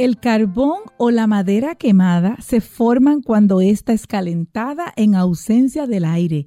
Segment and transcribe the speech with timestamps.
[0.00, 6.06] El carbón o la madera quemada se forman cuando ésta es calentada en ausencia del
[6.06, 6.46] aire.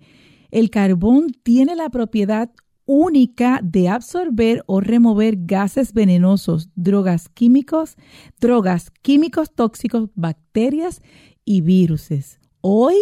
[0.50, 2.50] El carbón tiene la propiedad
[2.88, 7.96] única de absorber o remover gases venenosos, drogas químicos,
[8.40, 11.04] drogas químicos tóxicos, bacterias
[11.46, 12.40] y viruses.
[12.62, 12.96] Hoy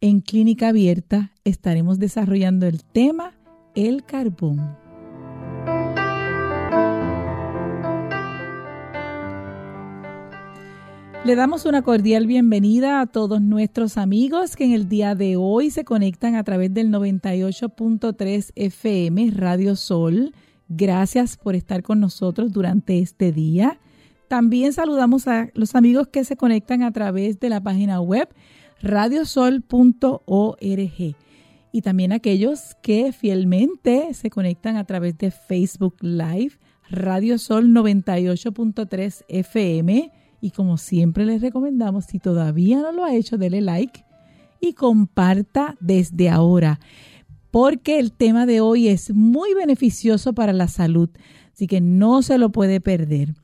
[0.00, 3.32] en Clínica Abierta estaremos desarrollando el tema
[3.74, 4.85] el carbón.
[11.26, 15.70] Le damos una cordial bienvenida a todos nuestros amigos que en el día de hoy
[15.70, 20.32] se conectan a través del 98.3 FM Radio Sol.
[20.68, 23.80] Gracias por estar con nosotros durante este día.
[24.28, 28.28] También saludamos a los amigos que se conectan a través de la página web
[28.80, 29.66] radiosol.org
[31.72, 36.52] y también aquellos que fielmente se conectan a través de Facebook Live,
[36.88, 43.38] Radio Sol 98.3 FM y como siempre les recomendamos, si todavía no lo ha hecho,
[43.38, 44.04] dele like
[44.60, 46.80] y comparta desde ahora,
[47.50, 51.10] porque el tema de hoy es muy beneficioso para la salud,
[51.52, 53.34] así que no se lo puede perder.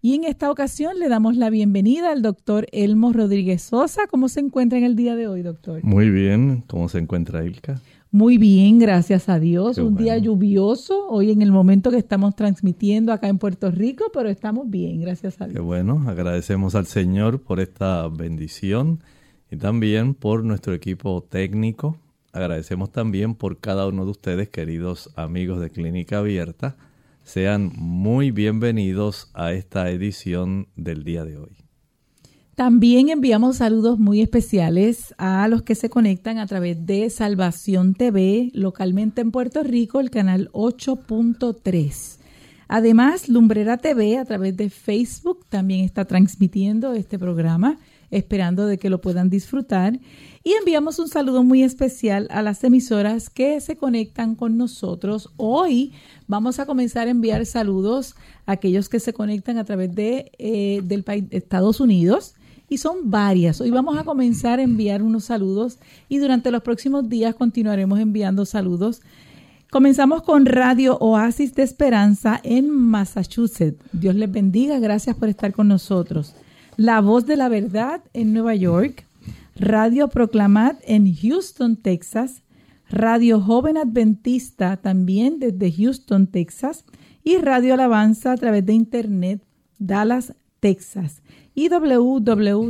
[0.00, 4.02] Y en esta ocasión le damos la bienvenida al doctor Elmo Rodríguez Sosa.
[4.08, 5.82] ¿Cómo se encuentra en el día de hoy, doctor?
[5.82, 6.62] Muy bien.
[6.68, 7.80] ¿Cómo se encuentra Ilka?
[8.10, 9.76] Muy bien, gracias a Dios.
[9.76, 14.30] Un día lluvioso, hoy en el momento que estamos transmitiendo acá en Puerto Rico, pero
[14.30, 15.54] estamos bien, gracias a Dios.
[15.54, 19.00] Qué bueno, agradecemos al Señor por esta bendición
[19.50, 21.98] y también por nuestro equipo técnico.
[22.32, 26.76] Agradecemos también por cada uno de ustedes, queridos amigos de Clínica Abierta.
[27.24, 31.67] Sean muy bienvenidos a esta edición del día de hoy.
[32.58, 38.50] También enviamos saludos muy especiales a los que se conectan a través de Salvación TV,
[38.52, 42.18] localmente en Puerto Rico, el canal 8.3.
[42.66, 47.78] Además, Lumbrera TV a través de Facebook también está transmitiendo este programa,
[48.10, 50.00] esperando de que lo puedan disfrutar.
[50.42, 55.30] Y enviamos un saludo muy especial a las emisoras que se conectan con nosotros.
[55.36, 55.92] Hoy
[56.26, 58.16] vamos a comenzar a enviar saludos
[58.46, 62.34] a aquellos que se conectan a través de, eh, del país Estados Unidos
[62.68, 63.60] y son varias.
[63.60, 68.44] Hoy vamos a comenzar a enviar unos saludos y durante los próximos días continuaremos enviando
[68.44, 69.00] saludos.
[69.70, 73.82] Comenzamos con Radio Oasis de Esperanza en Massachusetts.
[73.92, 76.34] Dios les bendiga, gracias por estar con nosotros.
[76.76, 79.04] La Voz de la Verdad en Nueva York.
[79.56, 82.42] Radio Proclamad en Houston, Texas.
[82.88, 86.84] Radio Joven Adventista también desde Houston, Texas.
[87.22, 89.42] Y Radio Alabanza a través de Internet,
[89.78, 91.20] Dallas, Texas
[91.58, 92.68] y www.xat.com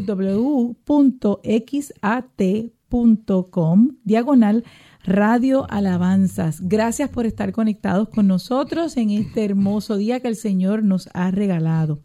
[4.02, 4.64] diagonal
[5.04, 6.60] Radio Alabanzas.
[6.62, 11.30] Gracias por estar conectados con nosotros en este hermoso día que el Señor nos ha
[11.30, 12.00] regalado.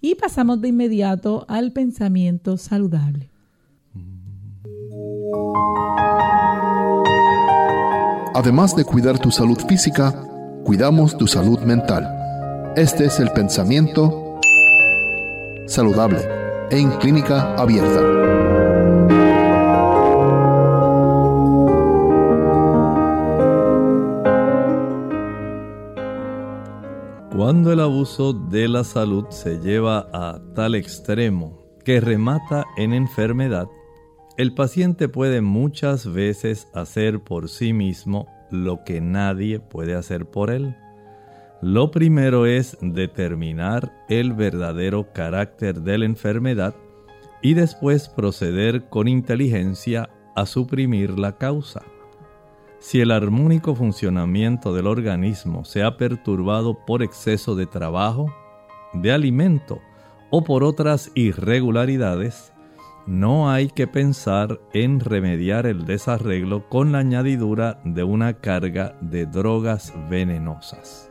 [0.00, 3.30] Y pasamos de inmediato al pensamiento saludable.
[8.34, 10.12] Además de cuidar tu salud física,
[10.64, 12.08] cuidamos tu salud mental.
[12.74, 14.23] Este es el pensamiento
[15.66, 16.20] saludable
[16.70, 18.00] en clínica abierta.
[27.36, 33.66] Cuando el abuso de la salud se lleva a tal extremo que remata en enfermedad,
[34.36, 40.50] el paciente puede muchas veces hacer por sí mismo lo que nadie puede hacer por
[40.50, 40.76] él.
[41.64, 46.74] Lo primero es determinar el verdadero carácter de la enfermedad
[47.40, 51.80] y después proceder con inteligencia a suprimir la causa.
[52.80, 58.30] Si el armónico funcionamiento del organismo se ha perturbado por exceso de trabajo,
[58.92, 59.78] de alimento
[60.28, 62.52] o por otras irregularidades,
[63.06, 69.24] no hay que pensar en remediar el desarreglo con la añadidura de una carga de
[69.24, 71.10] drogas venenosas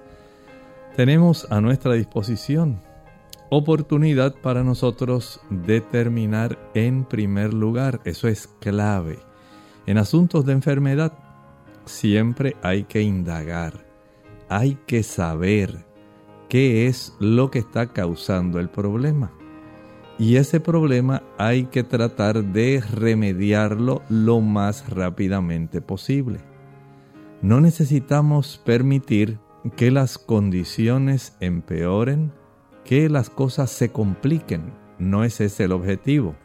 [0.95, 2.79] tenemos a nuestra disposición
[3.55, 9.19] oportunidad para nosotros determinar en primer lugar, eso es clave,
[9.85, 11.13] en asuntos de enfermedad,
[11.85, 13.85] siempre hay que indagar,
[14.49, 15.85] hay que saber
[16.49, 19.31] qué es lo que está causando el problema.
[20.17, 26.39] Y ese problema hay que tratar de remediarlo lo más rápidamente posible.
[27.41, 29.39] No necesitamos permitir
[29.71, 32.31] que las condiciones empeoren,
[32.83, 34.73] que las cosas se compliquen.
[34.99, 36.35] No es ese el objetivo.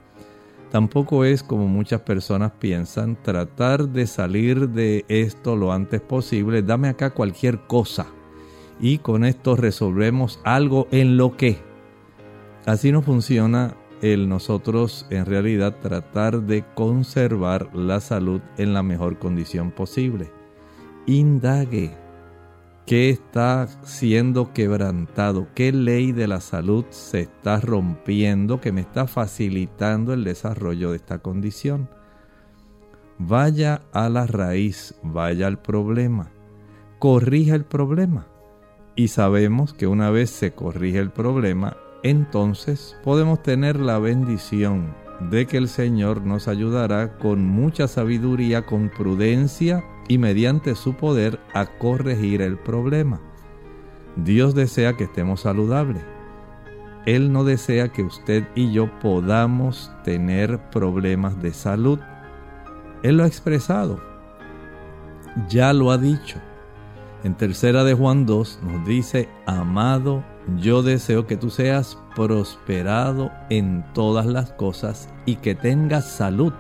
[0.71, 6.63] Tampoco es como muchas personas piensan tratar de salir de esto lo antes posible.
[6.63, 8.07] Dame acá cualquier cosa
[8.81, 11.59] y con esto resolvemos algo en lo que.
[12.67, 19.19] Así no funciona el nosotros en realidad tratar de conservar la salud en la mejor
[19.19, 20.31] condición posible.
[21.07, 21.97] Indague
[22.89, 29.07] qué está siendo quebrantado, qué ley de la salud se está rompiendo que me está
[29.07, 31.91] facilitando el desarrollo de esta condición.
[33.19, 36.31] Vaya a la raíz, vaya al problema,
[36.99, 38.27] corrija el problema.
[38.97, 45.47] Y sabemos que una vez se corrige el problema, entonces podemos tener la bendición de
[45.47, 51.67] que el Señor nos ayudará con mucha sabiduría, con prudencia y mediante su poder a
[51.67, 53.21] corregir el problema.
[54.17, 56.03] Dios desea que estemos saludables.
[57.07, 61.99] Él no desea que usted y yo podamos tener problemas de salud.
[63.03, 64.01] Él lo ha expresado.
[65.49, 66.39] Ya lo ha dicho.
[67.25, 70.25] En tercera de Juan 2 nos dice, amado,
[70.57, 76.53] yo deseo que tú seas prosperado en todas las cosas y que tengas salud,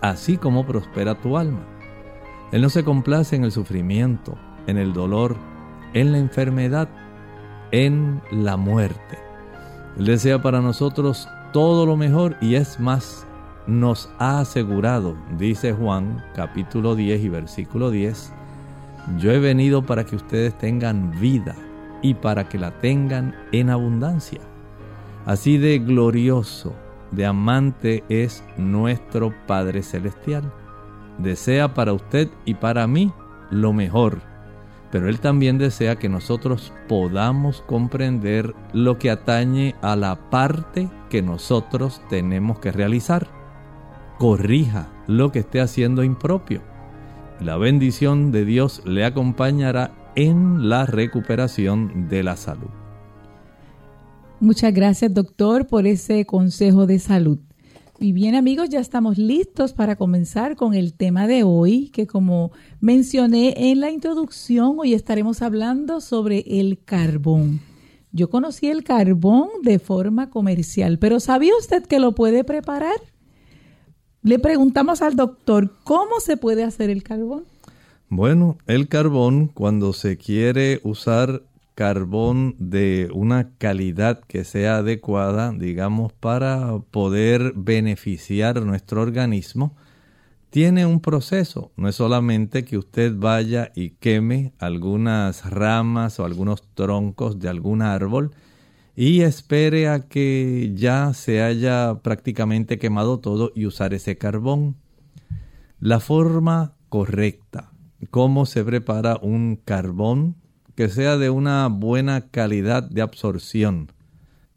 [0.00, 1.66] así como prospera tu alma.
[2.52, 4.38] Él no se complace en el sufrimiento,
[4.68, 5.36] en el dolor,
[5.92, 6.88] en la enfermedad,
[7.72, 9.18] en la muerte.
[9.98, 13.26] Él desea para nosotros todo lo mejor y es más,
[13.66, 18.32] nos ha asegurado, dice Juan capítulo 10 y versículo 10,
[19.18, 21.56] yo he venido para que ustedes tengan vida
[22.08, 24.40] y para que la tengan en abundancia.
[25.24, 26.74] Así de glorioso,
[27.10, 30.52] de amante es nuestro Padre Celestial
[31.18, 33.12] desea para usted y para mí
[33.50, 34.20] lo mejor,
[34.90, 41.22] pero Él también desea que nosotros podamos comprender lo que atañe a la parte que
[41.22, 43.28] nosotros tenemos que realizar.
[44.18, 46.62] Corrija lo que esté haciendo impropio.
[47.40, 52.70] La bendición de Dios le acompañará en la recuperación de la salud.
[54.40, 57.38] Muchas gracias doctor por ese consejo de salud.
[57.98, 62.50] Y bien amigos, ya estamos listos para comenzar con el tema de hoy, que como
[62.80, 67.60] mencioné en la introducción, hoy estaremos hablando sobre el carbón.
[68.12, 73.00] Yo conocí el carbón de forma comercial, pero ¿sabía usted que lo puede preparar?
[74.22, 77.44] Le preguntamos al doctor, ¿cómo se puede hacer el carbón?
[78.08, 81.42] Bueno, el carbón cuando se quiere usar
[81.74, 89.74] carbón de una calidad que sea adecuada, digamos, para poder beneficiar nuestro organismo,
[90.50, 91.72] tiene un proceso.
[91.76, 97.82] No es solamente que usted vaya y queme algunas ramas o algunos troncos de algún
[97.82, 98.30] árbol
[98.94, 104.76] y espere a que ya se haya prácticamente quemado todo y usar ese carbón.
[105.80, 107.72] La forma correcta,
[108.10, 110.36] cómo se prepara un carbón
[110.74, 113.92] que sea de una buena calidad de absorción,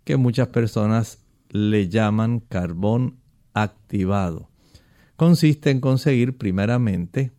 [0.03, 3.17] que muchas personas le llaman carbón
[3.53, 4.49] activado.
[5.15, 7.31] Consiste en conseguir primeramente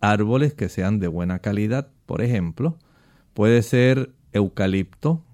[0.00, 2.78] árboles que sean de buena calidad, por ejemplo,
[3.34, 5.24] puede ser eucalipto,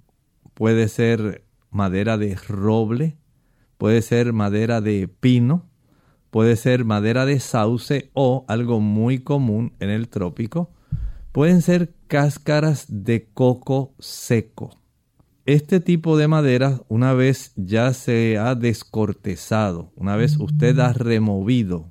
[0.54, 3.16] puede ser madera de roble,
[3.78, 5.69] puede ser madera de pino,
[6.30, 10.70] puede ser madera de sauce o algo muy común en el trópico,
[11.32, 14.70] pueden ser cáscaras de coco seco.
[15.46, 21.90] Este tipo de madera, una vez ya se ha descortezado, una vez usted ha removido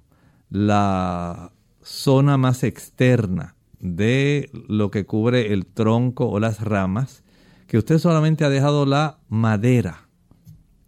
[0.50, 7.24] la zona más externa de lo que cubre el tronco o las ramas,
[7.68, 10.08] que usted solamente ha dejado la madera,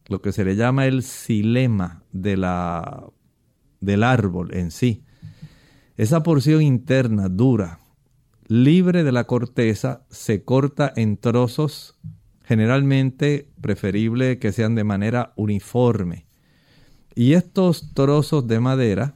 [0.07, 3.05] lo que se le llama el silema de la,
[3.81, 5.03] del árbol en sí.
[5.97, 7.81] Esa porción interna dura
[8.51, 11.97] libre de la corteza, se corta en trozos,
[12.43, 16.27] generalmente preferible que sean de manera uniforme.
[17.15, 19.15] Y estos trozos de madera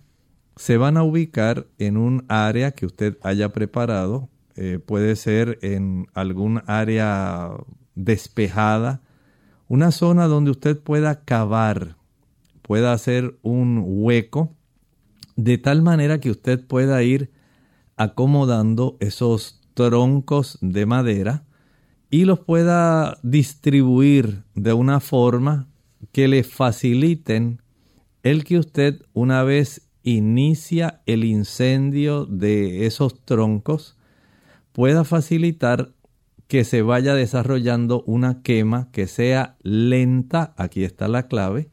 [0.55, 6.07] se van a ubicar en un área que usted haya preparado, eh, puede ser en
[6.13, 7.51] algún área
[7.93, 9.01] despejada,
[9.67, 11.98] una zona donde usted pueda cavar,
[12.65, 14.55] pueda hacer un hueco,
[15.36, 17.31] de tal manera que usted pueda ir
[17.95, 21.43] acomodando esos troncos de madera
[22.10, 25.67] y los pueda distribuir de una forma
[26.12, 27.62] que le faciliten
[28.24, 33.95] el que usted una vez inicia el incendio de esos troncos
[34.72, 35.91] pueda facilitar
[36.48, 41.69] que se vaya desarrollando una quema que sea lenta, aquí está la clave,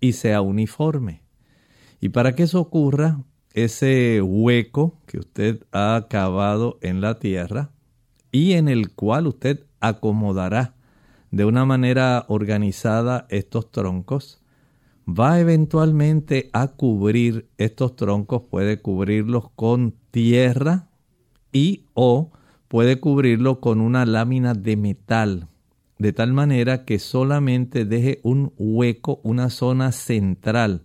[0.00, 1.22] y sea uniforme.
[2.00, 3.20] Y para que eso ocurra,
[3.52, 7.70] ese hueco que usted ha cavado en la tierra
[8.30, 10.74] y en el cual usted acomodará
[11.30, 14.42] de una manera organizada estos troncos,
[15.08, 20.88] va eventualmente a cubrir estos troncos, puede cubrirlos con tierra
[21.52, 22.30] y o
[22.68, 25.48] puede cubrirlo con una lámina de metal,
[25.98, 30.82] de tal manera que solamente deje un hueco, una zona central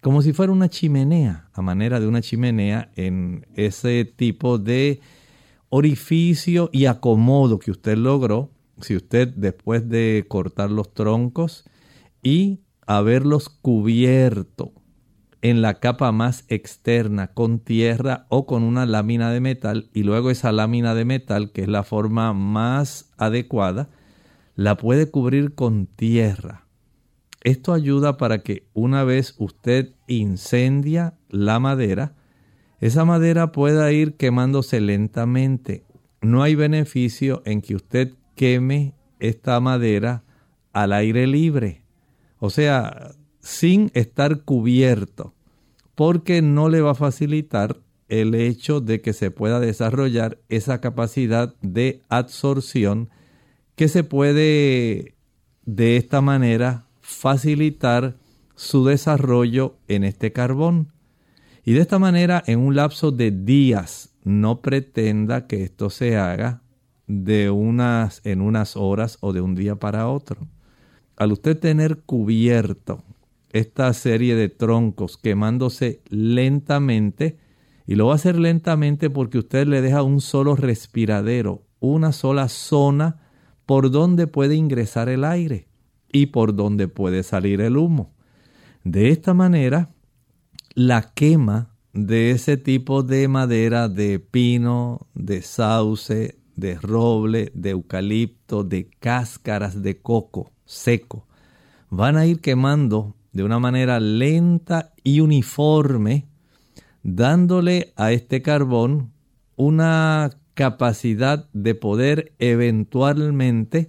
[0.00, 5.00] como si fuera una chimenea, a manera de una chimenea en ese tipo de
[5.68, 11.64] orificio y acomodo que usted logró, si usted después de cortar los troncos
[12.22, 14.72] y haberlos cubierto
[15.42, 20.30] en la capa más externa con tierra o con una lámina de metal y luego
[20.30, 23.90] esa lámina de metal, que es la forma más adecuada,
[24.54, 26.66] la puede cubrir con tierra
[27.42, 32.14] esto ayuda para que una vez usted incendia la madera,
[32.80, 35.84] esa madera pueda ir quemándose lentamente.
[36.20, 40.22] No hay beneficio en que usted queme esta madera
[40.72, 41.82] al aire libre,
[42.38, 45.34] o sea, sin estar cubierto,
[45.94, 47.78] porque no le va a facilitar
[48.08, 53.08] el hecho de que se pueda desarrollar esa capacidad de absorción
[53.80, 55.14] que se puede
[55.64, 58.18] de esta manera facilitar
[58.54, 60.92] su desarrollo en este carbón.
[61.64, 66.60] Y de esta manera, en un lapso de días, no pretenda que esto se haga
[67.06, 70.46] de unas en unas horas o de un día para otro.
[71.16, 73.02] Al usted tener cubierto
[73.50, 77.38] esta serie de troncos quemándose lentamente,
[77.86, 82.50] y lo va a hacer lentamente porque usted le deja un solo respiradero, una sola
[82.50, 83.29] zona
[83.70, 85.68] por donde puede ingresar el aire
[86.10, 88.10] y por donde puede salir el humo.
[88.82, 89.90] De esta manera,
[90.74, 98.64] la quema de ese tipo de madera de pino, de sauce, de roble, de eucalipto,
[98.64, 101.28] de cáscaras de coco seco,
[101.90, 106.26] van a ir quemando de una manera lenta y uniforme,
[107.04, 109.12] dándole a este carbón
[109.54, 113.88] una capacidad de poder eventualmente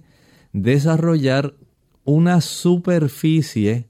[0.54, 1.52] desarrollar
[2.04, 3.88] una superficie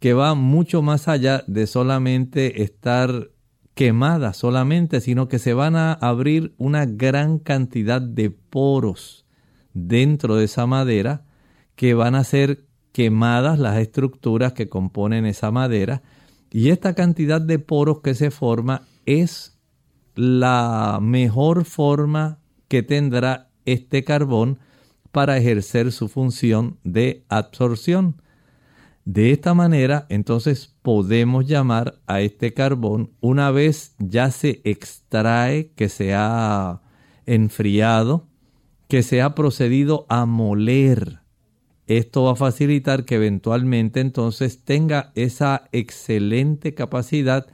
[0.00, 3.30] que va mucho más allá de solamente estar
[3.74, 9.24] quemada solamente, sino que se van a abrir una gran cantidad de poros
[9.72, 11.24] dentro de esa madera
[11.76, 16.02] que van a ser quemadas las estructuras que componen esa madera.
[16.50, 19.57] Y esta cantidad de poros que se forma es
[20.18, 24.58] la mejor forma que tendrá este carbón
[25.12, 28.20] para ejercer su función de absorción.
[29.04, 35.88] De esta manera, entonces podemos llamar a este carbón, una vez ya se extrae, que
[35.88, 36.82] se ha
[37.24, 38.26] enfriado,
[38.88, 41.20] que se ha procedido a moler.
[41.86, 47.46] Esto va a facilitar que eventualmente entonces tenga esa excelente capacidad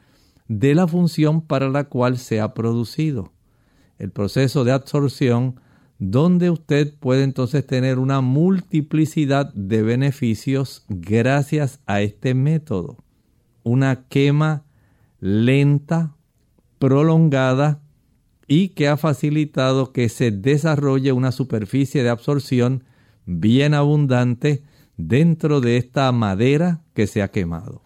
[0.49, 3.33] de la función para la cual se ha producido.
[3.99, 5.61] El proceso de absorción
[5.99, 12.99] donde usted puede entonces tener una multiplicidad de beneficios gracias a este método.
[13.63, 14.65] Una quema
[15.21, 16.17] lenta,
[16.79, 17.81] prolongada
[18.47, 22.85] y que ha facilitado que se desarrolle una superficie de absorción
[23.25, 24.65] bien abundante
[24.97, 27.84] dentro de esta madera que se ha quemado.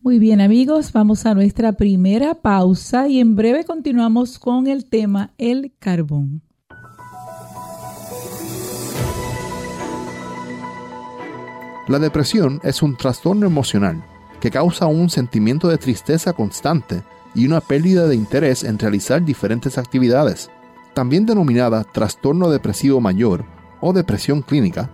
[0.00, 5.32] Muy bien amigos, vamos a nuestra primera pausa y en breve continuamos con el tema
[5.38, 6.40] el carbón.
[11.88, 14.04] La depresión es un trastorno emocional
[14.40, 17.02] que causa un sentimiento de tristeza constante
[17.34, 20.48] y una pérdida de interés en realizar diferentes actividades.
[20.94, 23.44] También denominada trastorno depresivo mayor
[23.80, 24.90] o depresión clínica,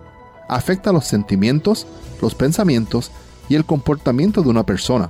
[0.49, 1.85] afecta los sentimientos,
[2.23, 3.11] los pensamientos
[3.49, 5.09] y el comportamiento de una persona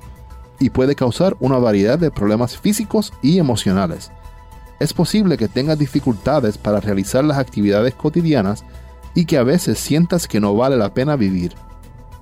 [0.60, 4.12] y puede causar una variedad de problemas físicos y emocionales.
[4.80, 8.64] Es posible que tengas dificultades para realizar las actividades cotidianas
[9.14, 11.54] y que a veces sientas que no vale la pena vivir.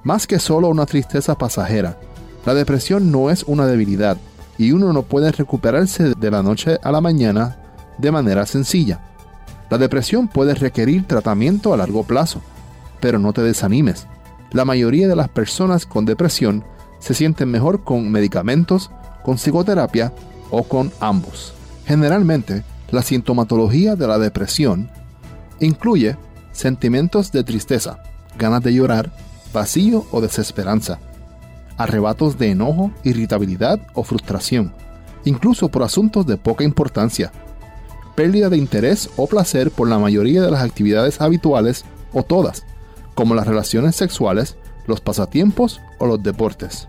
[0.03, 2.00] Más que solo una tristeza pasajera,
[2.46, 4.17] la depresión no es una debilidad,
[4.58, 7.58] y uno no puede recuperarse de la noche a la mañana
[7.98, 9.00] de manera sencilla.
[9.70, 12.41] La depresión puede requerir tratamiento a largo plazo,
[13.00, 14.08] pero no te desanimes.
[14.53, 16.63] La mayoría de las personas con depresión
[17.00, 18.91] se sienten mejor con medicamentos,
[19.24, 20.13] con psicoterapia
[20.51, 21.53] o con ambos.
[21.86, 24.91] Generalmente, la sintomatología de la depresión
[25.60, 26.15] incluye
[26.51, 28.03] sentimientos de tristeza,
[28.38, 29.12] ganas de llorar,
[29.51, 31.00] vacío o desesperanza,
[31.77, 34.72] arrebatos de enojo, irritabilidad o frustración,
[35.25, 37.31] incluso por asuntos de poca importancia,
[38.15, 42.63] pérdida de interés o placer por la mayoría de las actividades habituales o todas,
[43.15, 46.88] como las relaciones sexuales, los pasatiempos o los deportes,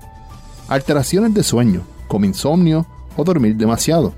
[0.69, 4.15] alteraciones de sueño, como insomnio o dormir demasiado,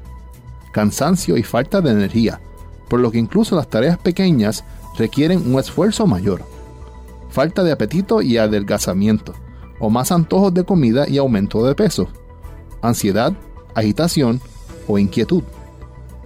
[0.72, 2.40] cansancio y falta de energía,
[2.88, 4.64] por lo que incluso las tareas pequeñas
[4.98, 6.42] requieren un esfuerzo mayor,
[7.30, 9.34] falta de apetito y adelgazamiento,
[9.78, 12.08] o más antojos de comida y aumento de peso,
[12.80, 13.32] ansiedad,
[13.75, 14.40] agitación
[14.88, 15.42] o inquietud,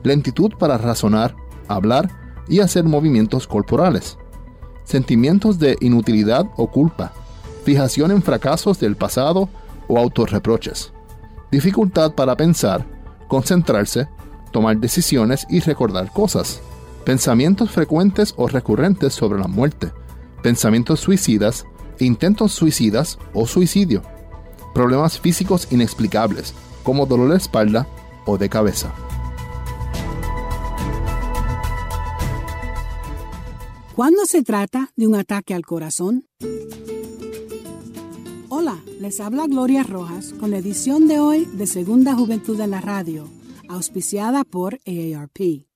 [0.02, 1.34] lentitud para razonar,
[1.68, 2.10] hablar
[2.48, 4.18] y hacer movimientos corporales,
[4.90, 7.12] sentimientos de inutilidad o culpa,
[7.64, 9.48] fijación en fracasos del pasado
[9.86, 10.92] o autorreproches,
[11.52, 12.84] dificultad para pensar,
[13.28, 14.08] concentrarse,
[14.50, 16.60] tomar decisiones y recordar cosas,
[17.04, 19.92] pensamientos frecuentes o recurrentes sobre la muerte,
[20.42, 21.66] pensamientos suicidas,
[22.00, 24.02] intentos suicidas o suicidio,
[24.74, 27.86] problemas físicos inexplicables como dolor de espalda
[28.26, 28.92] o de cabeza.
[34.00, 36.26] ¿Cuándo se trata de un ataque al corazón?
[38.48, 42.80] Hola, les habla Gloria Rojas con la edición de hoy de Segunda Juventud en la
[42.80, 43.28] Radio,
[43.68, 45.66] auspiciada por AARP.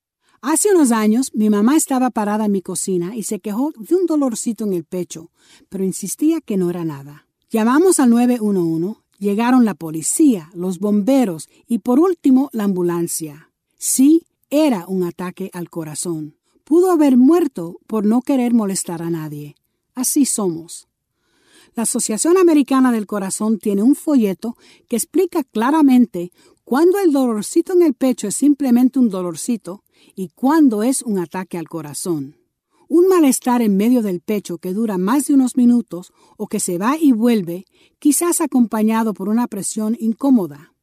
[0.40, 4.07] Hace unos años mi mamá estaba parada en mi cocina y se quejó de un
[4.07, 5.31] dolorcito en el pecho,
[5.69, 7.27] pero insistía que no era nada.
[7.51, 13.51] Llamamos al 911, llegaron la policía, los bomberos y por último la ambulancia.
[13.77, 16.37] Sí, era un ataque al corazón.
[16.64, 19.55] Pudo haber muerto por no querer molestar a nadie.
[19.94, 20.88] Así somos.
[21.74, 24.57] La Asociación Americana del Corazón tiene un folleto
[24.88, 26.33] que explica claramente
[26.64, 31.59] cuándo el dolorcito en el pecho es simplemente un dolorcito y cuándo es un ataque
[31.59, 32.37] al corazón.
[32.88, 36.79] Un malestar en medio del pecho que dura más de unos minutos o que se
[36.79, 37.64] va y vuelve,
[37.98, 40.74] quizás acompañado por una presión incómoda.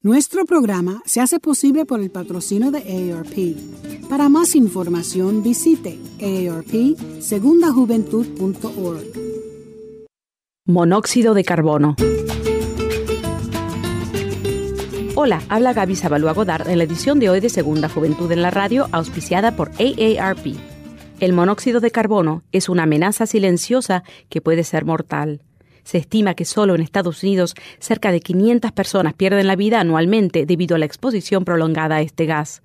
[0.06, 3.56] Nuestro programa se hace posible por el patrocinio de AARP.
[4.08, 9.04] Para más información visite aarpsegundajuventud.org.
[10.68, 11.96] Monóxido de carbono.
[15.16, 18.52] Hola, habla Gaby Zabalúa Godard en la edición de hoy de Segunda Juventud en la
[18.52, 20.56] Radio, auspiciada por AARP.
[21.20, 25.42] El monóxido de carbono es una amenaza silenciosa que puede ser mortal.
[25.86, 30.46] Se estima que solo en Estados Unidos cerca de 500 personas pierden la vida anualmente
[30.48, 32.64] debido a la exposición prolongada a este gas.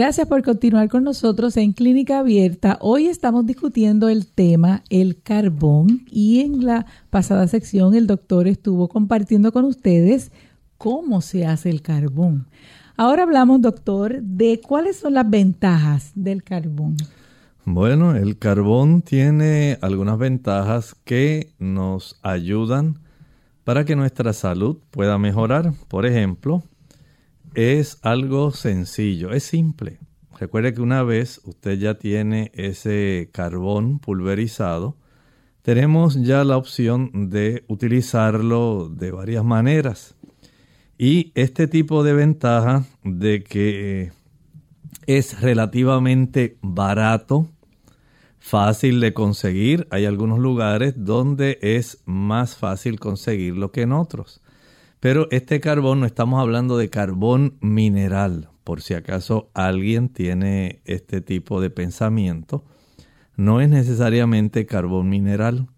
[0.00, 2.78] Gracias por continuar con nosotros en Clínica Abierta.
[2.80, 8.88] Hoy estamos discutiendo el tema el carbón y en la pasada sección el doctor estuvo
[8.88, 10.32] compartiendo con ustedes
[10.78, 12.46] cómo se hace el carbón.
[12.96, 16.96] Ahora hablamos, doctor, de cuáles son las ventajas del carbón.
[17.66, 23.00] Bueno, el carbón tiene algunas ventajas que nos ayudan
[23.64, 25.74] para que nuestra salud pueda mejorar.
[25.88, 26.62] Por ejemplo,
[27.54, 29.98] es algo sencillo, es simple.
[30.38, 34.96] Recuerde que una vez usted ya tiene ese carbón pulverizado,
[35.62, 40.14] tenemos ya la opción de utilizarlo de varias maneras.
[40.96, 44.12] Y este tipo de ventaja de que
[45.06, 47.48] es relativamente barato,
[48.38, 54.40] fácil de conseguir, hay algunos lugares donde es más fácil conseguirlo que en otros.
[55.00, 61.22] Pero este carbón no estamos hablando de carbón mineral, por si acaso alguien tiene este
[61.22, 62.66] tipo de pensamiento.
[63.34, 65.68] No es necesariamente carbón mineral.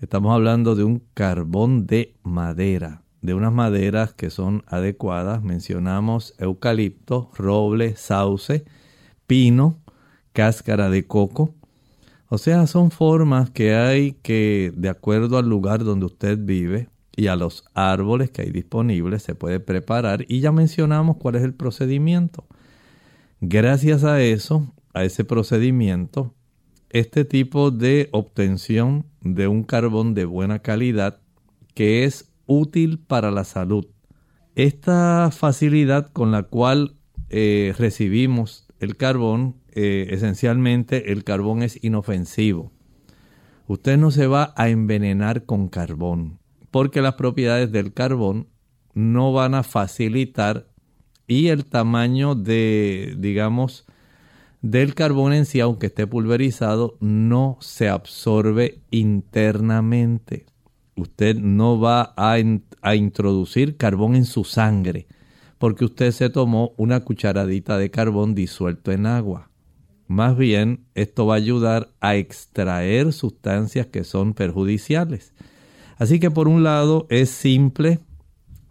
[0.00, 5.44] Estamos hablando de un carbón de madera, de unas maderas que son adecuadas.
[5.44, 8.64] Mencionamos eucalipto, roble, sauce,
[9.28, 9.78] pino,
[10.32, 11.54] cáscara de coco.
[12.28, 17.28] O sea, son formas que hay que, de acuerdo al lugar donde usted vive, y
[17.28, 21.54] a los árboles que hay disponibles se puede preparar y ya mencionamos cuál es el
[21.54, 22.46] procedimiento.
[23.40, 26.34] Gracias a eso, a ese procedimiento,
[26.90, 31.20] este tipo de obtención de un carbón de buena calidad
[31.74, 33.86] que es útil para la salud.
[34.54, 36.96] Esta facilidad con la cual
[37.28, 42.72] eh, recibimos el carbón, eh, esencialmente el carbón es inofensivo.
[43.66, 46.38] Usted no se va a envenenar con carbón
[46.70, 48.48] porque las propiedades del carbón
[48.94, 50.68] no van a facilitar
[51.26, 53.84] y el tamaño de, digamos,
[54.62, 60.46] del carbón en sí, aunque esté pulverizado, no se absorbe internamente.
[60.96, 62.36] Usted no va a,
[62.80, 65.06] a, introducir carbón en su sangre
[65.58, 69.50] porque usted se tomó una cucharadita de carbón disuelto en agua.
[70.06, 75.34] Más bien, esto va a ayudar a extraer sustancias que son perjudiciales.
[75.96, 78.00] Así que por un lado es simple,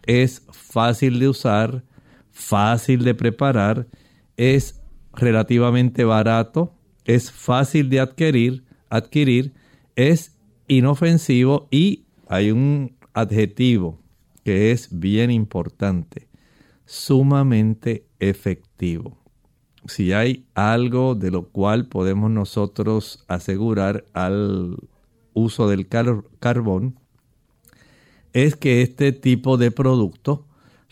[0.04, 1.84] es fácil de usar,
[2.30, 3.88] fácil de preparar,
[4.36, 4.80] es
[5.12, 9.54] relativamente barato, es fácil de adquirir, adquirir,
[9.96, 10.36] es
[10.68, 14.00] inofensivo y hay un adjetivo
[14.44, 16.28] que es bien importante,
[16.84, 19.18] sumamente efectivo.
[19.86, 24.76] Si hay algo de lo cual podemos nosotros asegurar al
[25.32, 26.98] uso del carbón,
[28.36, 30.44] es que este tipo de producto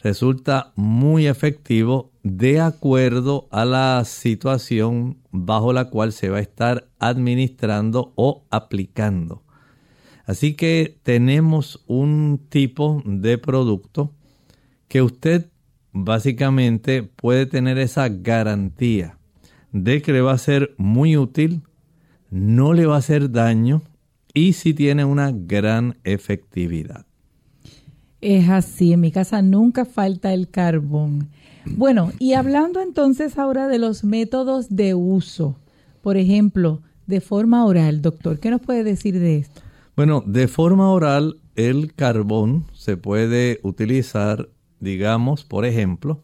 [0.02, 6.88] resulta muy efectivo de acuerdo a la situación bajo la cual se va a estar
[6.98, 9.42] administrando o aplicando.
[10.24, 14.14] Así que tenemos un tipo de producto
[14.88, 15.50] que usted
[15.92, 19.18] básicamente puede tener esa garantía
[19.70, 21.61] de que le va a ser muy útil,
[22.30, 23.83] no le va a hacer daño
[24.33, 27.04] y si tiene una gran efectividad.
[28.25, 31.29] Es así, en mi casa nunca falta el carbón.
[31.67, 35.59] Bueno, y hablando entonces ahora de los métodos de uso,
[36.01, 39.61] por ejemplo, de forma oral, doctor, ¿qué nos puede decir de esto?
[39.95, 44.49] Bueno, de forma oral, el carbón se puede utilizar,
[44.81, 46.23] digamos, por ejemplo,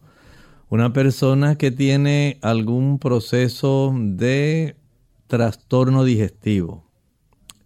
[0.71, 4.75] una persona que tiene algún proceso de
[5.27, 6.83] trastorno digestivo.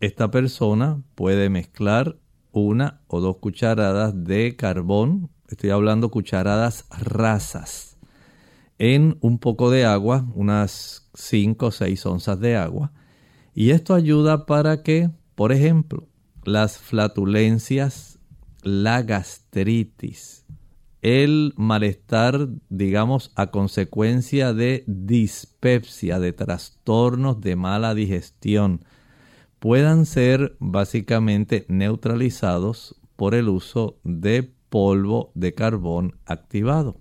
[0.02, 2.17] Esta persona puede mezclar
[2.61, 7.97] una o dos cucharadas de carbón, estoy hablando cucharadas rasas,
[8.77, 12.91] en un poco de agua, unas 5 o 6 onzas de agua.
[13.53, 16.07] Y esto ayuda para que, por ejemplo,
[16.43, 18.19] las flatulencias,
[18.63, 20.45] la gastritis,
[21.01, 28.83] el malestar, digamos, a consecuencia de dispepsia, de trastornos de mala digestión,
[29.65, 36.99] puedan ser básicamente neutralizados por el uso de polvo de carbón activado.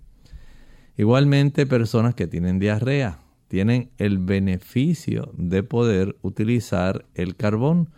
[0.96, 7.90] Igualmente personas que tienen diarrea tienen el beneficio de poder utilizar el carbón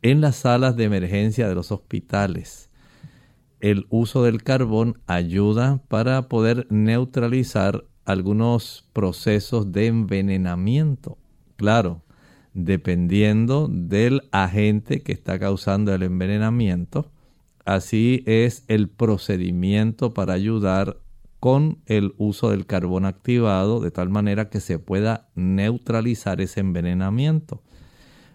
[0.00, 2.70] en las salas de emergencia de los hospitales.
[3.58, 11.18] El uso del carbón ayuda para poder neutralizar algunos procesos de envenenamiento.
[11.56, 12.03] Claro,
[12.54, 17.10] dependiendo del agente que está causando el envenenamiento.
[17.64, 20.98] Así es el procedimiento para ayudar
[21.40, 27.62] con el uso del carbón activado de tal manera que se pueda neutralizar ese envenenamiento.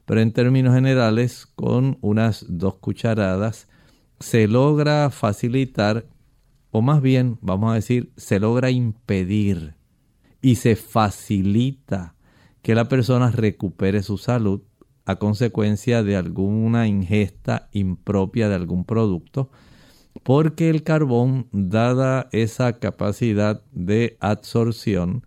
[0.05, 3.67] Pero en términos generales, con unas dos cucharadas
[4.19, 6.05] se logra facilitar,
[6.71, 9.75] o más bien, vamos a decir, se logra impedir
[10.41, 12.15] y se facilita
[12.62, 14.62] que la persona recupere su salud
[15.06, 19.50] a consecuencia de alguna ingesta impropia de algún producto,
[20.24, 25.26] porque el carbón, dada esa capacidad de absorción,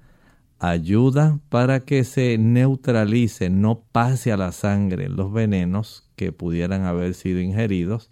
[0.58, 7.14] ayuda para que se neutralice, no pase a la sangre los venenos que pudieran haber
[7.14, 8.10] sido ingeridos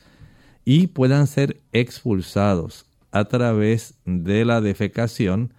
[0.64, 5.54] y puedan ser expulsados a través de la defecación,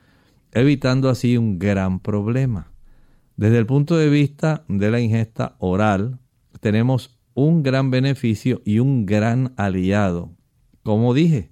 [0.52, 2.71] evitando así un gran problema.
[3.38, 6.20] Desde el punto de vista de la ingesta oral,
[6.60, 10.32] tenemos un gran beneficio y un gran aliado,
[10.84, 11.52] como dije,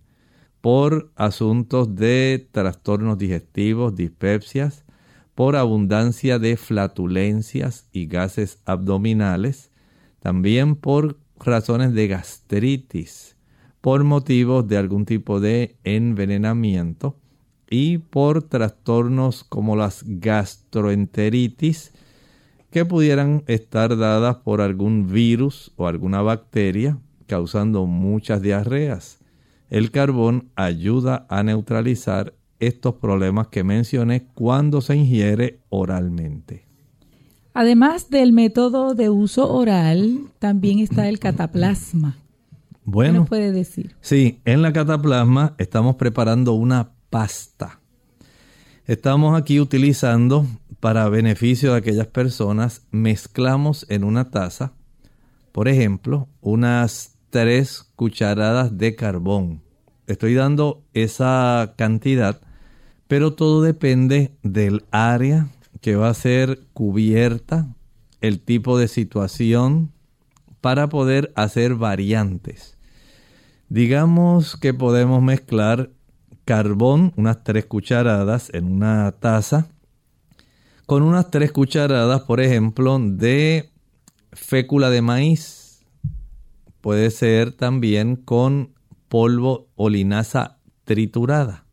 [0.62, 4.86] por asuntos de trastornos digestivos, dispepsias,
[5.36, 9.72] por abundancia de flatulencias y gases abdominales,
[10.20, 13.38] también por razones de gastritis,
[13.80, 17.19] por motivos de algún tipo de envenenamiento,
[17.70, 21.92] y por trastornos como las gastroenteritis
[22.72, 29.20] que pudieran estar dadas por algún virus o alguna bacteria causando muchas diarreas.
[29.70, 36.66] El carbón ayuda a neutralizar estos problemas que mencioné cuando se ingiere oralmente.
[37.54, 42.18] Además del método de uso oral, también está el cataplasma.
[42.84, 43.96] Bueno, ¿Qué nos puede decir?
[44.02, 47.80] Sí, en la cataplasma estamos preparando una pasta.
[48.86, 50.46] Estamos aquí utilizando,
[50.80, 54.74] para beneficio de aquellas personas, mezclamos en una taza,
[55.52, 59.62] por ejemplo, unas tres cucharadas de carbón.
[60.08, 62.42] Estoy dando esa cantidad,
[63.08, 65.50] pero todo depende del área
[65.82, 67.68] que va a ser cubierta,
[68.22, 69.92] el tipo de situación,
[70.62, 72.78] para poder hacer variantes.
[73.70, 75.92] Digamos que podemos mezclar
[76.50, 79.68] carbón, unas tres cucharadas en una taza,
[80.88, 83.70] con unas tres cucharadas, por ejemplo, de
[84.32, 85.86] fécula de maíz.
[86.82, 88.74] Puede ser también con
[89.10, 91.66] polvo o linaza triturada.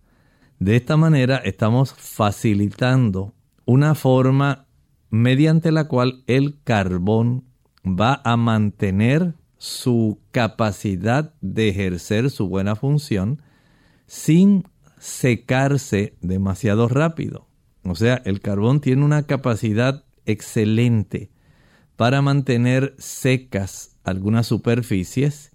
[0.59, 3.33] De esta manera estamos facilitando
[3.65, 4.67] una forma
[5.09, 7.45] mediante la cual el carbón
[7.83, 13.41] va a mantener su capacidad de ejercer su buena función
[14.07, 14.65] sin
[14.99, 17.47] secarse demasiado rápido.
[17.85, 21.31] O sea, el carbón tiene una capacidad excelente
[21.97, 25.53] para mantener secas algunas superficies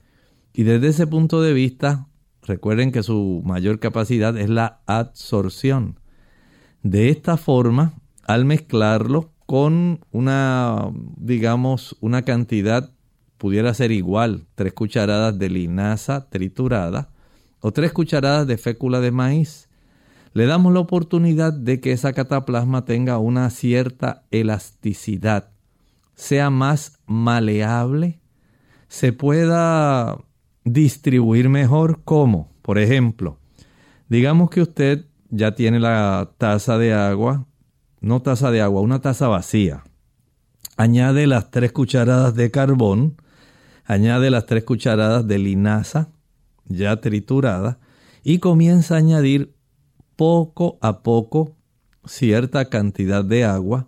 [0.53, 2.07] y desde ese punto de vista,
[2.41, 5.99] recuerden que su mayor capacidad es la absorción.
[6.83, 7.93] De esta forma,
[8.25, 12.91] al mezclarlo con una, digamos, una cantidad,
[13.37, 17.10] pudiera ser igual, tres cucharadas de linaza triturada,
[17.61, 19.69] o tres cucharadas de fécula de maíz.
[20.33, 25.51] Le damos la oportunidad de que esa cataplasma tenga una cierta elasticidad,
[26.15, 28.19] sea más maleable,
[28.87, 30.17] se pueda
[30.63, 33.39] distribuir mejor como, por ejemplo,
[34.09, 37.47] digamos que usted ya tiene la taza de agua,
[38.01, 39.83] no taza de agua, una taza vacía.
[40.77, 43.17] Añade las tres cucharadas de carbón,
[43.85, 46.09] añade las tres cucharadas de linaza,
[46.73, 47.79] ya triturada
[48.23, 49.55] y comienza a añadir
[50.15, 51.55] poco a poco
[52.05, 53.87] cierta cantidad de agua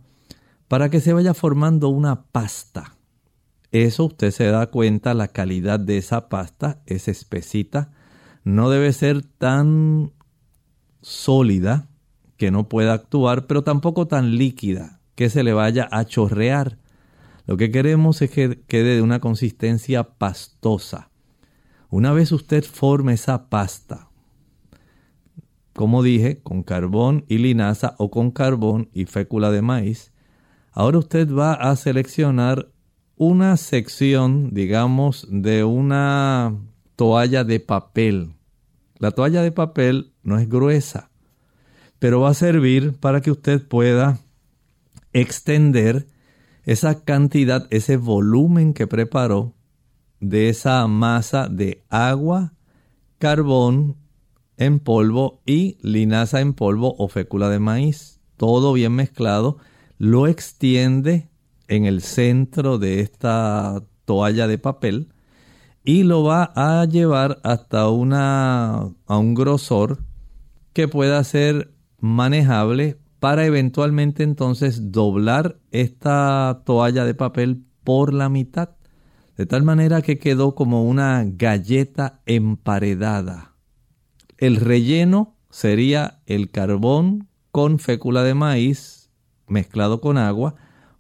[0.68, 2.96] para que se vaya formando una pasta.
[3.72, 7.92] Eso usted se da cuenta, la calidad de esa pasta es espesita,
[8.44, 10.12] no debe ser tan
[11.02, 11.90] sólida
[12.38, 16.78] que no pueda actuar, pero tampoco tan líquida que se le vaya a chorrear.
[17.46, 21.10] Lo que queremos es que quede de una consistencia pastosa.
[21.94, 24.10] Una vez usted forme esa pasta,
[25.74, 30.12] como dije, con carbón y linaza o con carbón y fécula de maíz,
[30.72, 32.72] ahora usted va a seleccionar
[33.16, 36.58] una sección, digamos, de una
[36.96, 38.34] toalla de papel.
[38.98, 41.12] La toalla de papel no es gruesa,
[42.00, 44.18] pero va a servir para que usted pueda
[45.12, 46.08] extender
[46.64, 49.54] esa cantidad, ese volumen que preparó
[50.24, 52.54] de esa masa de agua,
[53.20, 53.98] carbón
[54.58, 58.20] en polvo y linaza en polvo o fécula de maíz.
[58.38, 59.58] Todo bien mezclado.
[59.98, 61.30] Lo extiende
[61.68, 65.14] en el centro de esta toalla de papel
[65.84, 70.00] y lo va a llevar hasta una, a un grosor
[70.72, 78.70] que pueda ser manejable para eventualmente entonces doblar esta toalla de papel por la mitad,
[79.38, 83.56] de tal manera que quedó como una galleta emparedada.
[84.38, 89.12] El relleno sería el carbón con fécula de maíz
[89.48, 90.56] mezclado con agua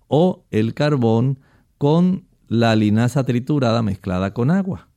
[0.08, 1.39] o el carbón
[1.78, 4.89] con la linaza triturada mezclada con agua.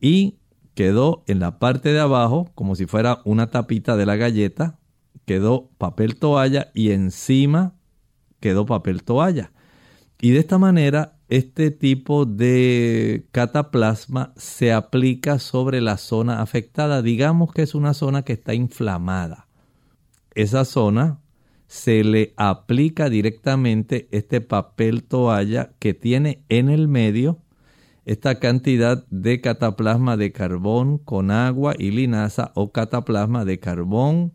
[0.00, 0.38] Y
[0.74, 4.78] quedó en la parte de abajo, como si fuera una tapita de la galleta,
[5.24, 7.74] quedó papel toalla y encima
[8.40, 9.52] quedó papel toalla.
[10.20, 17.02] Y de esta manera, este tipo de cataplasma se aplica sobre la zona afectada.
[17.02, 19.46] Digamos que es una zona que está inflamada.
[20.34, 21.20] Esa zona
[21.66, 27.38] se le aplica directamente este papel toalla que tiene en el medio
[28.06, 34.32] esta cantidad de cataplasma de carbón con agua y linaza o cataplasma de carbón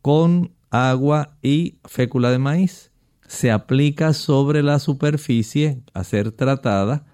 [0.00, 2.93] con agua y fécula de maíz.
[3.34, 7.06] Se aplica sobre la superficie a ser tratada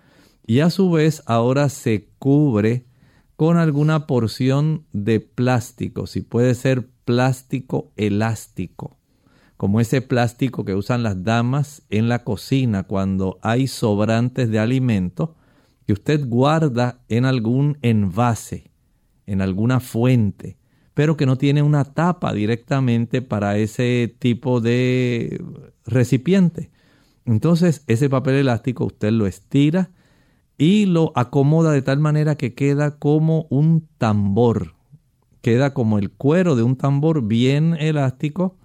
[0.46, 2.86] y a su vez ahora se cubre
[3.36, 9.00] con alguna porción de plástico, si puede ser plástico elástico
[9.60, 15.36] como ese plástico que usan las damas en la cocina cuando hay sobrantes de alimento
[15.86, 18.70] que usted guarda en algún envase,
[19.26, 20.56] en alguna fuente,
[20.94, 25.42] pero que no tiene una tapa directamente para ese tipo de
[25.86, 26.70] recipiente.
[27.24, 29.90] Entonces ese papel elástico usted lo estira
[30.58, 34.74] y lo acomoda de tal manera que queda como un tambor,
[35.42, 38.56] queda como el cuero de un tambor bien elástico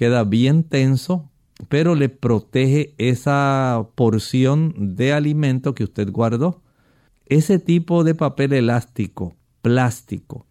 [0.00, 1.30] queda bien tenso,
[1.68, 6.62] pero le protege esa porción de alimento que usted guardó.
[7.26, 10.46] Ese tipo de papel elástico, plástico,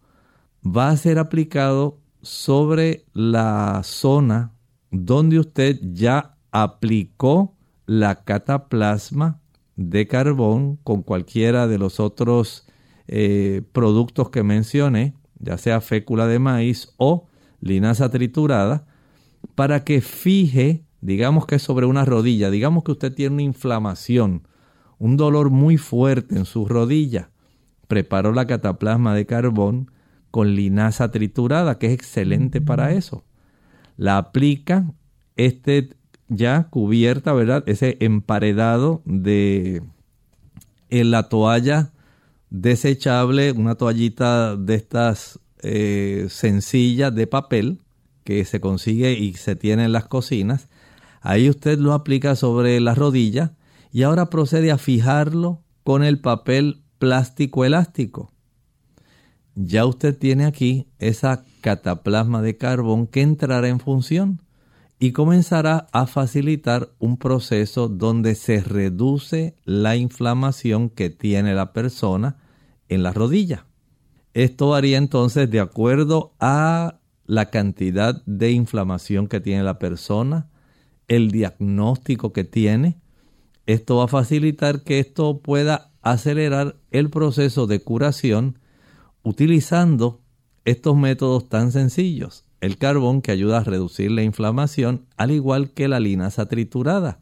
[0.64, 4.52] va a ser aplicado sobre la zona
[4.90, 9.40] donde usted ya aplicó la cataplasma
[9.76, 12.66] de carbón con cualquiera de los otros
[13.08, 17.26] eh, productos que mencioné, ya sea fécula de maíz o
[17.60, 18.86] linaza triturada,
[19.54, 24.46] para que fije, digamos que sobre una rodilla, digamos que usted tiene una inflamación,
[24.98, 27.30] un dolor muy fuerte en su rodilla,
[27.88, 29.90] preparó la cataplasma de carbón
[30.30, 33.24] con linaza triturada, que es excelente para eso.
[33.96, 34.92] La aplica,
[35.36, 35.90] este
[36.28, 37.64] ya cubierta, ¿verdad?
[37.66, 39.82] Ese emparedado de
[40.88, 41.92] en la toalla
[42.50, 47.80] desechable, una toallita de estas eh, sencillas de papel,
[48.24, 50.68] que se consigue y se tiene en las cocinas.
[51.20, 53.54] Ahí usted lo aplica sobre la rodilla
[53.92, 58.29] y ahora procede a fijarlo con el papel plástico elástico.
[59.54, 64.42] Ya usted tiene aquí esa cataplasma de carbón que entrará en función
[64.98, 72.36] y comenzará a facilitar un proceso donde se reduce la inflamación que tiene la persona
[72.88, 73.66] en la rodilla.
[74.34, 80.48] Esto varía entonces de acuerdo a la cantidad de inflamación que tiene la persona,
[81.08, 83.00] el diagnóstico que tiene.
[83.66, 88.58] Esto va a facilitar que esto pueda acelerar el proceso de curación
[89.22, 90.20] utilizando
[90.64, 92.44] estos métodos tan sencillos.
[92.60, 97.20] El carbón que ayuda a reducir la inflamación, al igual que la linaza triturada,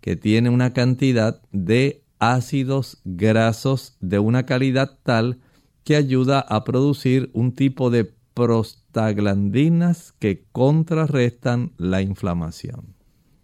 [0.00, 5.40] que tiene una cantidad de ácidos grasos de una calidad tal
[5.84, 12.94] que ayuda a producir un tipo de prostaglandinas que contrarrestan la inflamación.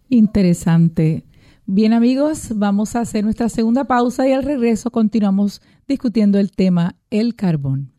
[0.09, 1.25] Interesante.
[1.65, 6.95] Bien amigos, vamos a hacer nuestra segunda pausa y al regreso continuamos discutiendo el tema
[7.09, 7.96] el carbón.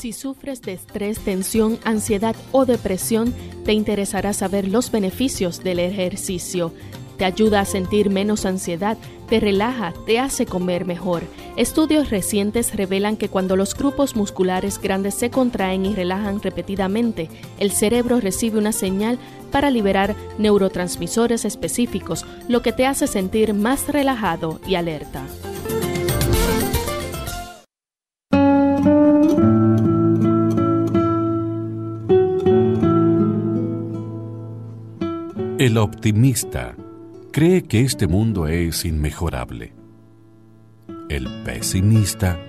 [0.00, 3.34] Si sufres de estrés, tensión, ansiedad o depresión,
[3.66, 6.72] te interesará saber los beneficios del ejercicio.
[7.18, 8.96] Te ayuda a sentir menos ansiedad,
[9.28, 11.22] te relaja, te hace comer mejor.
[11.56, 17.28] Estudios recientes revelan que cuando los grupos musculares grandes se contraen y relajan repetidamente,
[17.58, 19.18] el cerebro recibe una señal
[19.52, 25.26] para liberar neurotransmisores específicos, lo que te hace sentir más relajado y alerta.
[35.60, 36.74] El optimista
[37.32, 39.74] cree que este mundo es inmejorable.
[41.10, 42.40] El pesimista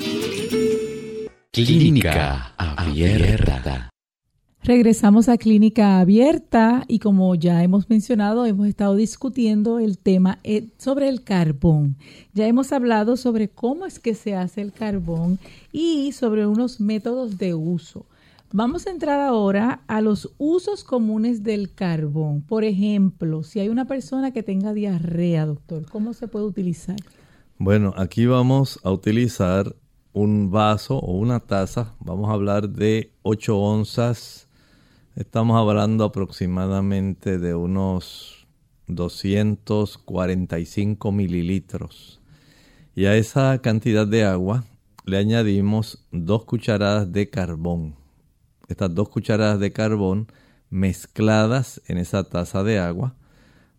[1.52, 3.90] Clínica Abierta.
[4.64, 10.70] Regresamos a Clínica Abierta y como ya hemos mencionado, hemos estado discutiendo el tema eh,
[10.80, 11.98] sobre el carbón.
[12.34, 15.38] Ya hemos hablado sobre cómo es que se hace el carbón
[15.72, 18.08] y sobre unos métodos de uso.
[18.58, 22.42] Vamos a entrar ahora a los usos comunes del carbón.
[22.42, 26.96] Por ejemplo, si hay una persona que tenga diarrea, doctor, ¿cómo se puede utilizar?
[27.58, 29.76] Bueno, aquí vamos a utilizar
[30.14, 31.96] un vaso o una taza.
[32.00, 34.48] Vamos a hablar de 8 onzas.
[35.18, 38.48] Estamos hablando aproximadamente de unos
[38.88, 42.22] 245 mililitros.
[42.96, 44.64] Y a esa cantidad de agua
[45.04, 48.05] le añadimos dos cucharadas de carbón
[48.68, 50.28] estas dos cucharadas de carbón
[50.70, 53.16] mezcladas en esa taza de agua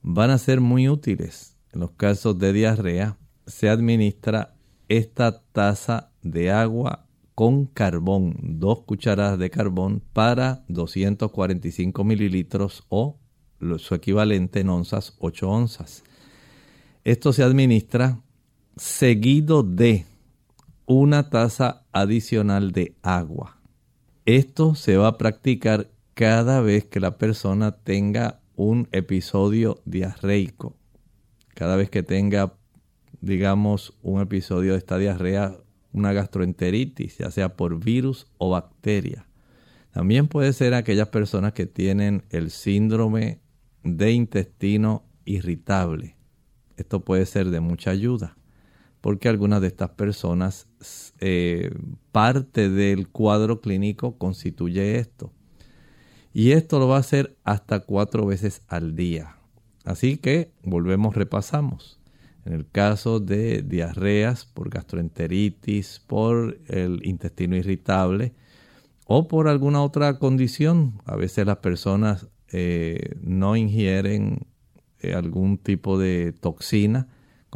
[0.03, 1.57] van a ser muy útiles.
[1.72, 4.55] En los casos de diarrea se administra
[4.89, 13.18] esta taza de agua con carbón, dos cucharadas de carbón para 245 mililitros o
[13.78, 16.03] su equivalente en onzas, 8 onzas.
[17.05, 18.20] Esto se administra
[18.76, 20.07] seguido de
[20.87, 23.55] una taza adicional de agua.
[24.26, 30.76] Esto se va a practicar cada vez que la persona tenga un episodio diarreico.
[31.54, 32.54] Cada vez que tenga,
[33.20, 35.56] digamos, un episodio de esta diarrea,
[35.92, 39.28] una gastroenteritis, ya sea por virus o bacteria.
[39.92, 43.38] También puede ser aquellas personas que tienen el síndrome
[43.84, 46.16] de intestino irritable.
[46.76, 48.36] Esto puede ser de mucha ayuda
[49.07, 50.66] porque algunas de estas personas,
[51.20, 51.70] eh,
[52.11, 55.32] parte del cuadro clínico constituye esto.
[56.32, 59.36] Y esto lo va a hacer hasta cuatro veces al día.
[59.84, 62.00] Así que volvemos, repasamos.
[62.44, 68.34] En el caso de diarreas por gastroenteritis, por el intestino irritable
[69.04, 74.48] o por alguna otra condición, a veces las personas eh, no ingieren
[74.98, 77.07] eh, algún tipo de toxina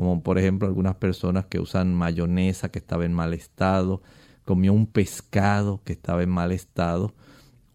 [0.00, 4.00] como por ejemplo algunas personas que usan mayonesa que estaba en mal estado,
[4.46, 7.12] comió un pescado que estaba en mal estado.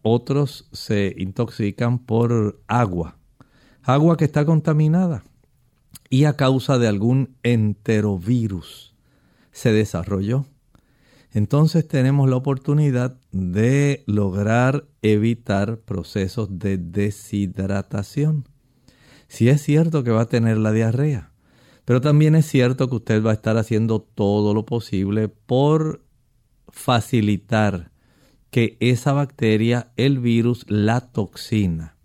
[0.02, 3.16] Otros se intoxican por agua,
[3.84, 5.22] agua que está contaminada
[6.10, 8.96] y a causa de algún enterovirus
[9.52, 10.46] se desarrolló.
[11.32, 18.48] Entonces tenemos la oportunidad de lograr evitar procesos de deshidratación.
[19.28, 21.30] Si es cierto que va a tener la diarrea,
[21.86, 26.02] pero también es cierto que usted va a estar haciendo todo lo posible por
[26.68, 27.92] facilitar
[28.50, 31.96] que esa bacteria, el virus, la toxina,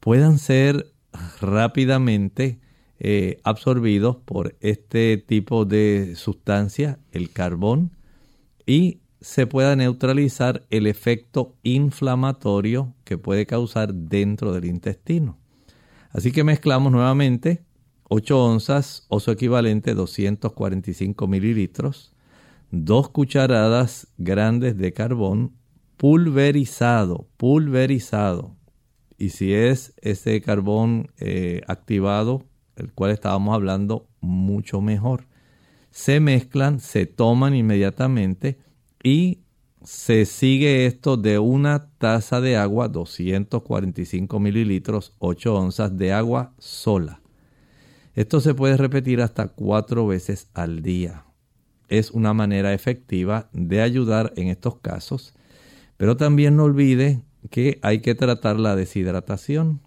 [0.00, 0.92] puedan ser
[1.40, 2.60] rápidamente
[2.98, 7.92] eh, absorbidos por este tipo de sustancia, el carbón,
[8.66, 15.38] y se pueda neutralizar el efecto inflamatorio que puede causar dentro del intestino.
[16.10, 17.65] Así que mezclamos nuevamente
[18.08, 22.12] 8 onzas o su equivalente 245 mililitros,
[22.70, 25.52] 2 cucharadas grandes de carbón
[25.96, 28.54] pulverizado, pulverizado.
[29.18, 32.44] Y si es ese carbón eh, activado,
[32.76, 35.26] el cual estábamos hablando, mucho mejor.
[35.90, 38.58] Se mezclan, se toman inmediatamente
[39.02, 39.40] y
[39.82, 47.20] se sigue esto de una taza de agua, 245 mililitros, 8 onzas de agua sola.
[48.16, 51.26] Esto se puede repetir hasta cuatro veces al día.
[51.88, 55.34] Es una manera efectiva de ayudar en estos casos,
[55.98, 59.82] pero también no olvide que hay que tratar la deshidratación.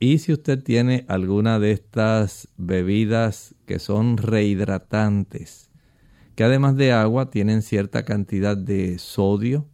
[0.00, 5.70] Y si usted tiene alguna de estas bebidas que son rehidratantes,
[6.34, 9.68] que además de agua tienen cierta cantidad de sodio,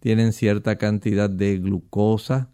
[0.00, 2.48] tienen cierta cantidad de glucosa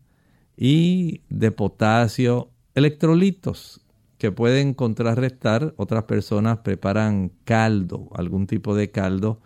[0.57, 3.85] y de potasio, electrolitos
[4.19, 5.75] que pueden contrarrestar.
[5.77, 9.41] Otras personas preparan caldo, algún tipo de caldo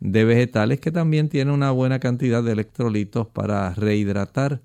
[0.00, 4.60] de vegetales que también tiene una buena cantidad de electrolitos para rehidratar.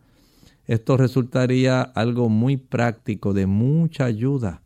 [0.67, 4.61] Esto resultaría algo muy práctico, de mucha ayuda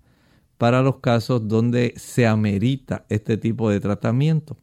[0.58, 4.58] para los casos donde se amerita este tipo de tratamiento.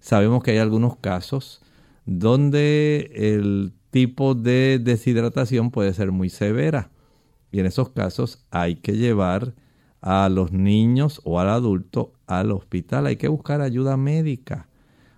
[0.00, 1.62] Sabemos que hay algunos casos
[2.06, 6.90] donde el tipo de deshidratación puede ser muy severa
[7.50, 9.54] y en esos casos hay que llevar
[10.00, 13.06] a los niños o al adulto al hospital.
[13.06, 14.68] Hay que buscar ayuda médica.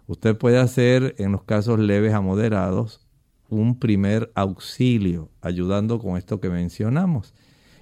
[0.07, 3.07] Usted puede hacer en los casos leves a moderados
[3.49, 7.35] un primer auxilio ayudando con esto que mencionamos.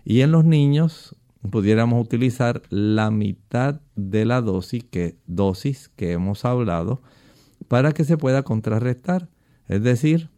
[0.05, 1.17] Y en los niños
[1.51, 7.03] pudiéramos utilizar la mitad de la dosis que, dosis que hemos hablado
[7.69, 9.29] para que se pueda contrarrestar.
[9.69, 10.31] Es decir,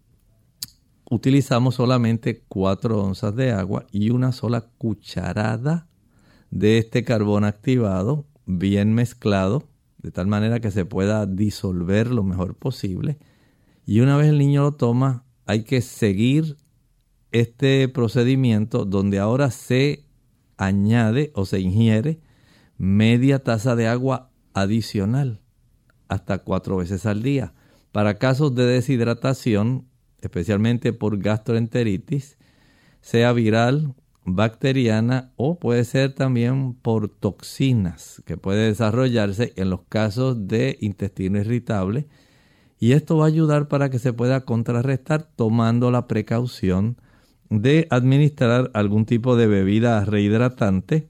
[1.11, 5.88] utilizamos solamente 4 onzas de agua y una sola cucharada
[6.51, 9.65] de este carbón activado bien mezclado
[9.99, 13.19] de tal manera que se pueda disolver lo mejor posible.
[13.85, 16.57] Y una vez el niño lo toma, hay que seguir
[17.33, 20.05] este procedimiento donde ahora se
[20.57, 22.21] añade o se ingiere
[22.77, 25.41] media taza de agua adicional
[26.09, 27.53] hasta cuatro veces al día.
[27.93, 29.89] Para casos de deshidratación,
[30.21, 32.39] especialmente por gastroenteritis,
[33.01, 33.95] sea viral,
[34.35, 41.39] bacteriana o puede ser también por toxinas que puede desarrollarse en los casos de intestino
[41.39, 42.07] irritable.
[42.79, 46.97] Y esto va a ayudar para que se pueda contrarrestar tomando la precaución
[47.51, 51.09] de administrar algún tipo de bebida rehidratante,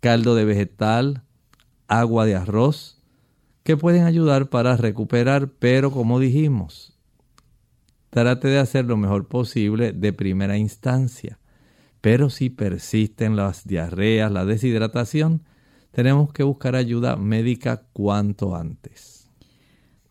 [0.00, 1.22] caldo de vegetal,
[1.86, 3.02] agua de arroz,
[3.62, 6.96] que pueden ayudar para recuperar, pero como dijimos,
[8.10, 11.38] trate de hacer lo mejor posible de primera instancia.
[12.06, 15.42] Pero si persisten las diarreas, la deshidratación,
[15.90, 19.28] tenemos que buscar ayuda médica cuanto antes.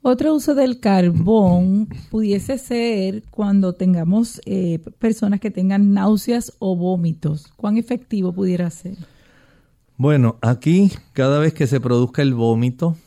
[0.01, 7.47] Otro uso del carbón pudiese ser cuando tengamos eh, personas que tengan náuseas o vómitos.
[7.55, 8.97] ¿Cuán efectivo pudiera ser?
[9.95, 12.97] Bueno, aquí cada vez que se produzca el vómito,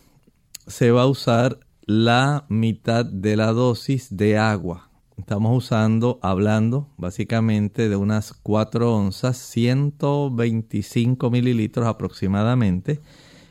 [0.67, 4.88] se va a usar la mitad de la dosis de agua.
[5.19, 13.01] Estamos usando, hablando básicamente de unas 4 onzas, 125 mililitros aproximadamente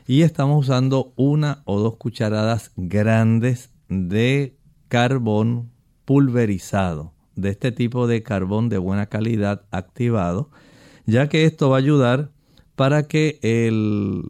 [0.06, 4.56] y estamos usando una o dos cucharadas grandes de
[4.88, 5.70] carbón
[6.06, 10.50] pulverizado, de este tipo de carbón de buena calidad activado,
[11.04, 12.32] ya que esto va a ayudar
[12.76, 14.22] para que el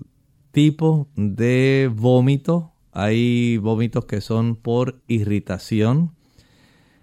[0.51, 6.18] tipo de vómito, hay vómitos que son por irritación,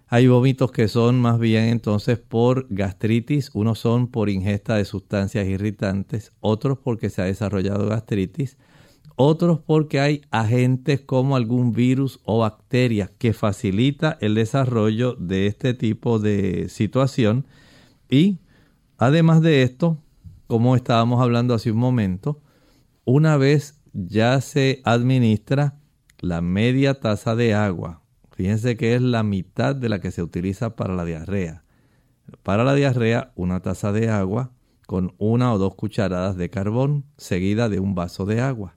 [0.07, 5.47] hay vómitos que son más bien entonces por gastritis, unos son por ingesta de sustancias
[5.47, 8.57] irritantes, otros porque se ha desarrollado gastritis,
[9.15, 15.73] otros porque hay agentes como algún virus o bacteria que facilita el desarrollo de este
[15.73, 17.45] tipo de situación.
[18.09, 18.39] Y
[18.97, 19.97] además de esto,
[20.47, 22.41] como estábamos hablando hace un momento,
[23.05, 25.79] una vez ya se administra
[26.19, 28.01] la media taza de agua,
[28.35, 31.63] fíjense que es la mitad de la que se utiliza para la diarrea.
[32.43, 34.51] Para la diarrea, una taza de agua
[34.85, 38.75] con una o dos cucharadas de carbón seguida de un vaso de agua.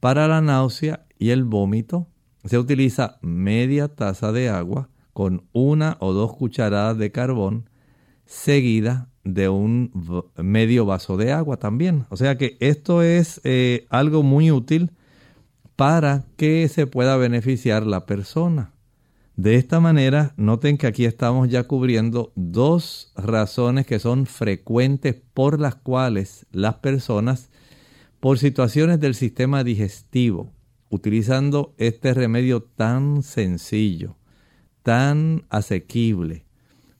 [0.00, 2.08] Para la náusea y el vómito
[2.44, 7.68] se utiliza media taza de agua con una o dos cucharadas de carbón
[8.24, 9.92] seguida de un
[10.36, 12.06] medio vaso de agua también.
[12.08, 14.90] O sea que esto es eh, algo muy útil
[15.76, 18.72] para que se pueda beneficiar la persona.
[19.36, 25.58] De esta manera, noten que aquí estamos ya cubriendo dos razones que son frecuentes por
[25.58, 27.48] las cuales las personas,
[28.20, 30.52] por situaciones del sistema digestivo,
[30.90, 34.16] utilizando este remedio tan sencillo,
[34.82, 36.44] tan asequible,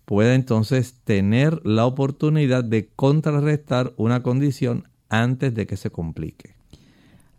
[0.06, 6.61] puede entonces tener la oportunidad de contrarrestar una condición antes de que se complique.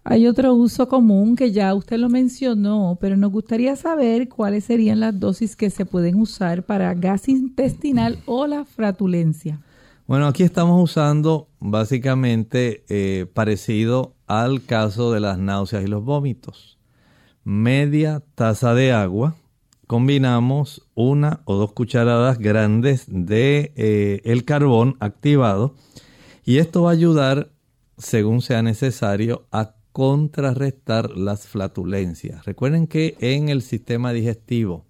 [0.05, 4.99] Hay otro uso común que ya usted lo mencionó, pero nos gustaría saber cuáles serían
[4.99, 9.61] las dosis que se pueden usar para gas intestinal o la fratulencia.
[10.05, 16.77] Bueno, aquí estamos usando básicamente eh, parecido al caso de las náuseas y los vómitos.
[17.45, 19.35] Media taza de agua,
[19.87, 25.75] combinamos una o dos cucharadas grandes de eh, el carbón activado
[26.43, 27.51] y esto va a ayudar,
[27.97, 32.45] según sea necesario, a contrarrestar las flatulencias.
[32.45, 34.85] Recuerden que en el sistema digestivo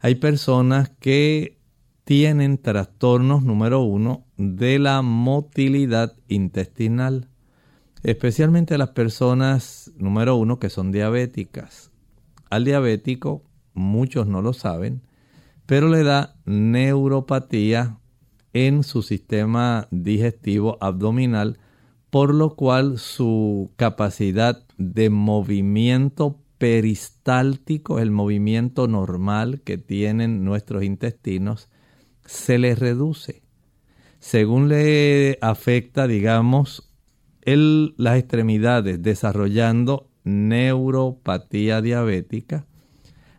[0.00, 1.56] hay personas que
[2.04, 7.28] tienen trastornos número uno de la motilidad intestinal,
[8.02, 11.90] especialmente las personas número uno que son diabéticas.
[12.50, 13.44] Al diabético,
[13.74, 15.02] muchos no lo saben,
[15.66, 17.98] pero le da neuropatía
[18.52, 21.58] en su sistema digestivo abdominal
[22.10, 31.68] por lo cual su capacidad de movimiento peristáltico, el movimiento normal que tienen nuestros intestinos,
[32.24, 33.42] se les reduce.
[34.18, 36.90] Según le afecta, digamos,
[37.44, 42.66] las extremidades, desarrollando neuropatía diabética,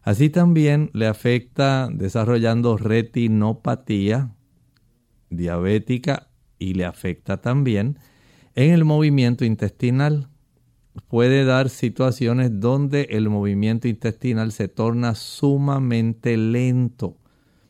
[0.01, 4.31] así también le afecta desarrollando retinopatía
[5.29, 7.99] diabética y le afecta también
[8.59, 10.27] en el movimiento intestinal
[11.07, 17.15] puede dar situaciones donde el movimiento intestinal se torna sumamente lento.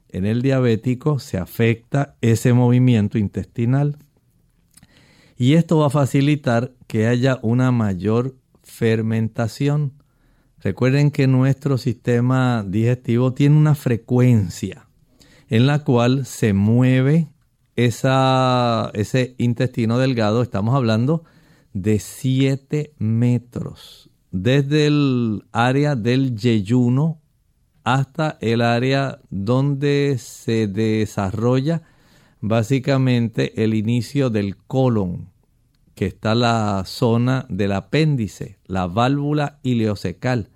[0.07, 3.99] En el diabético se afecta ese movimiento intestinal
[5.37, 9.93] y esto va a facilitar que haya una mayor fermentación.
[10.57, 14.87] Recuerden que nuestro sistema digestivo tiene una frecuencia
[15.49, 17.27] en la cual se mueve
[17.86, 21.23] esa, ese intestino delgado, estamos hablando
[21.73, 27.21] de 7 metros, desde el área del yeyuno
[27.86, 31.84] hasta el área donde se desarrolla
[32.41, 35.30] básicamente el inicio del colon,
[35.95, 40.49] que está la zona del apéndice, la válvula ileocecal.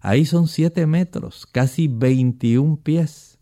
[0.00, 3.33] Ahí son 7 metros, casi 21 pies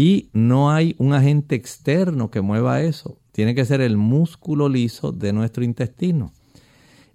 [0.00, 3.18] y no hay un agente externo que mueva eso.
[3.32, 6.32] Tiene que ser el músculo liso de nuestro intestino.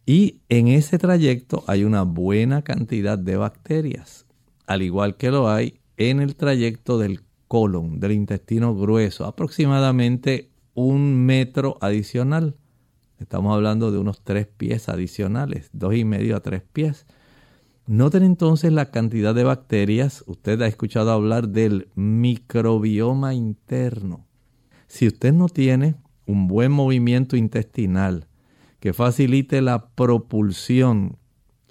[0.05, 4.25] Y en ese trayecto hay una buena cantidad de bacterias,
[4.67, 11.25] al igual que lo hay en el trayecto del colon, del intestino grueso, aproximadamente un
[11.25, 12.57] metro adicional.
[13.17, 17.05] Estamos hablando de unos tres pies adicionales, dos y medio a tres pies.
[17.85, 20.23] Noten entonces la cantidad de bacterias.
[20.25, 24.25] Usted ha escuchado hablar del microbioma interno.
[24.87, 28.27] Si usted no tiene un buen movimiento intestinal
[28.79, 31.17] que facilite la propulsión,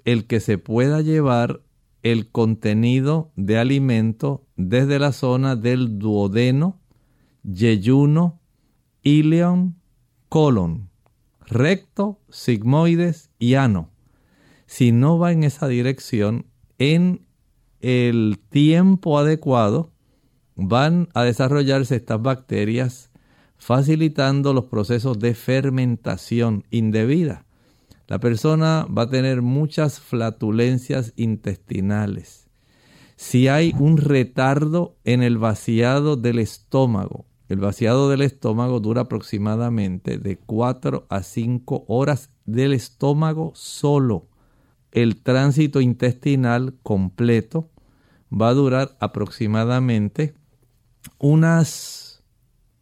[0.05, 1.61] el que se pueda llevar
[2.03, 6.79] el contenido de alimento desde la zona del duodeno,
[7.43, 8.39] yeyuno,
[9.01, 9.77] ileón,
[10.29, 10.89] colon,
[11.47, 13.92] recto, sigmoides y ano
[14.73, 16.47] si no va en esa dirección,
[16.79, 17.27] en
[17.79, 19.91] el tiempo adecuado
[20.55, 23.11] van a desarrollarse estas bacterias
[23.55, 27.45] facilitando los procesos de fermentación indebida.
[28.07, 32.47] La persona va a tener muchas flatulencias intestinales.
[33.15, 40.17] Si hay un retardo en el vaciado del estómago, el vaciado del estómago dura aproximadamente
[40.17, 44.32] de 4 a 5 horas del estómago solo
[44.93, 47.71] el tránsito intestinal completo
[48.31, 50.35] va a durar aproximadamente
[51.17, 52.23] unas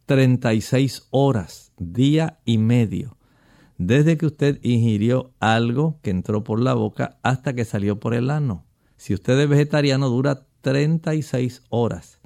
[0.04, 3.16] 36 horas, día y medio,
[3.78, 8.28] desde que usted ingirió algo que entró por la boca hasta que salió por el
[8.30, 8.66] ano.
[8.98, 12.20] Si usted es vegetariano, dura 36 horas.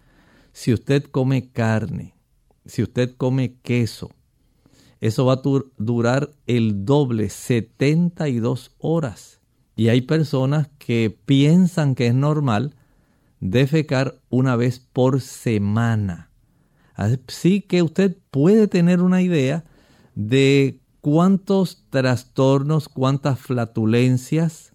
[0.53, 2.17] Si usted come carne,
[2.65, 4.11] si usted come queso,
[5.01, 5.43] eso va a
[5.79, 9.41] durar el doble, 72 horas.
[9.77, 12.75] Y hay personas que piensan que es normal
[13.41, 16.31] defecar una vez por semana.
[16.95, 19.65] Así que usted puede tener una idea
[20.15, 24.73] de cuántos trastornos, cuántas flatulencias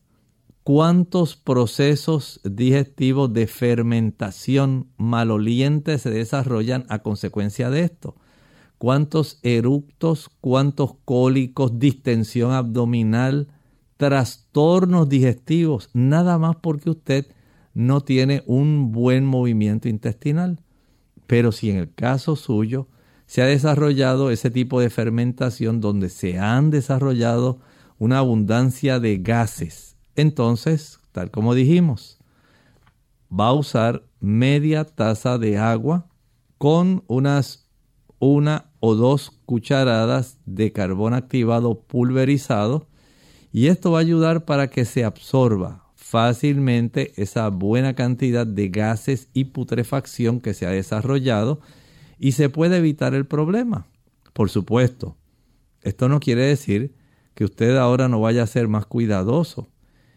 [0.64, 8.16] cuántos procesos digestivos de fermentación malolientes se desarrollan a consecuencia de esto.
[8.78, 13.48] Cuántos eructos, cuántos cólicos, distensión abdominal,
[14.02, 17.28] trastornos digestivos, nada más porque usted
[17.76, 20.60] no tiene un buen movimiento intestinal.
[21.28, 22.88] Pero si en el caso suyo
[23.28, 27.60] se ha desarrollado ese tipo de fermentación donde se han desarrollado
[28.00, 32.18] una abundancia de gases, entonces, tal como dijimos,
[33.32, 36.08] va a usar media taza de agua
[36.58, 37.70] con unas
[38.18, 42.88] una o dos cucharadas de carbón activado pulverizado
[43.52, 49.30] y esto va a ayudar para que se absorba fácilmente esa buena cantidad de gases
[49.34, 51.62] y putrefacción que se ha desarrollado
[52.20, 53.88] y se puede evitar el problema.
[54.34, 55.18] Por supuesto,
[55.82, 56.94] esto no quiere decir
[57.34, 59.68] que usted ahora no vaya a ser más cuidadoso.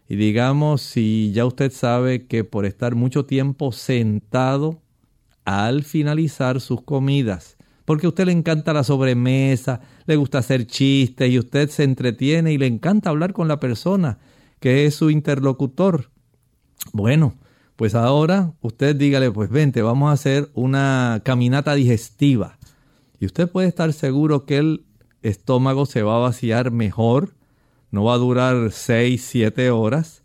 [0.08, 4.82] Y digamos, si ya usted sabe que por estar mucho tiempo sentado
[5.44, 11.30] al finalizar sus comidas, porque a usted le encanta la sobremesa, le gusta hacer chistes
[11.30, 14.18] y usted se entretiene y le encanta hablar con la persona
[14.60, 16.10] que es su interlocutor.
[16.92, 17.34] Bueno,
[17.76, 22.58] pues ahora usted dígale, pues vente, vamos a hacer una caminata digestiva.
[23.20, 24.84] Y usted puede estar seguro que el
[25.22, 27.34] estómago se va a vaciar mejor,
[27.90, 30.22] no va a durar 6, 7 horas,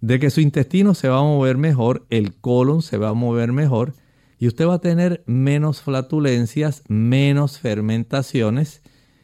[0.00, 3.52] de que su intestino se va a mover mejor, el colon se va a mover
[3.52, 3.94] mejor
[4.38, 8.82] y usted va a tener menos flatulencias, menos fermentaciones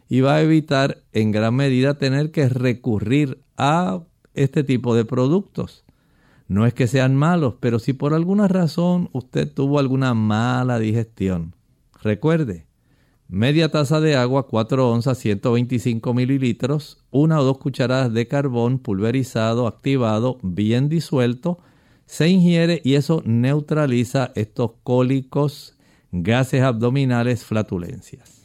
[0.08, 4.02] y va a evitar en gran medida tener que recurrir a
[4.34, 5.84] este tipo de productos.
[6.48, 11.54] No es que sean malos, pero si por alguna razón usted tuvo alguna mala digestión,
[12.02, 12.66] recuerde,
[13.28, 19.66] media taza de agua, 4 onzas, 125 mililitros, una o dos cucharadas de carbón pulverizado,
[19.66, 21.58] activado, bien disuelto,
[22.12, 25.78] se ingiere y eso neutraliza estos cólicos,
[26.10, 28.42] gases abdominales, flatulencias.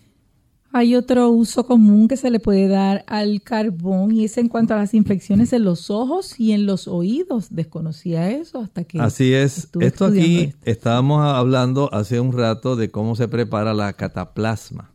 [0.72, 4.74] Hay otro uso común que se le puede dar al carbón y es en cuanto
[4.74, 7.48] a las infecciones en los ojos y en los oídos.
[7.50, 9.02] Desconocía eso hasta que...
[9.02, 9.68] Así es.
[9.82, 14.94] Esto aquí estábamos hablando hace un rato de cómo se prepara la cataplasma.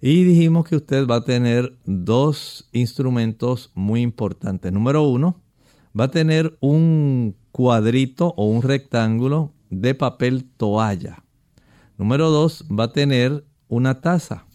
[0.00, 4.72] Y dijimos que usted va a tener dos instrumentos muy importantes.
[4.72, 5.42] Número uno,
[5.98, 11.24] va a tener un cuadrito o un rectángulo de papel toalla.
[11.98, 14.46] Número dos, va a tener una taza.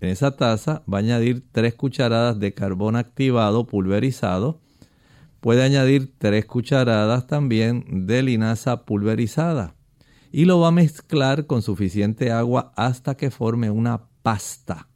[0.00, 4.60] En esa taza va a añadir 3 cucharadas de carbón activado pulverizado.
[5.40, 9.74] Puede añadir 3 cucharadas también de linaza pulverizada.
[10.32, 14.88] Y lo va a mezclar con suficiente agua hasta que forme una pasta.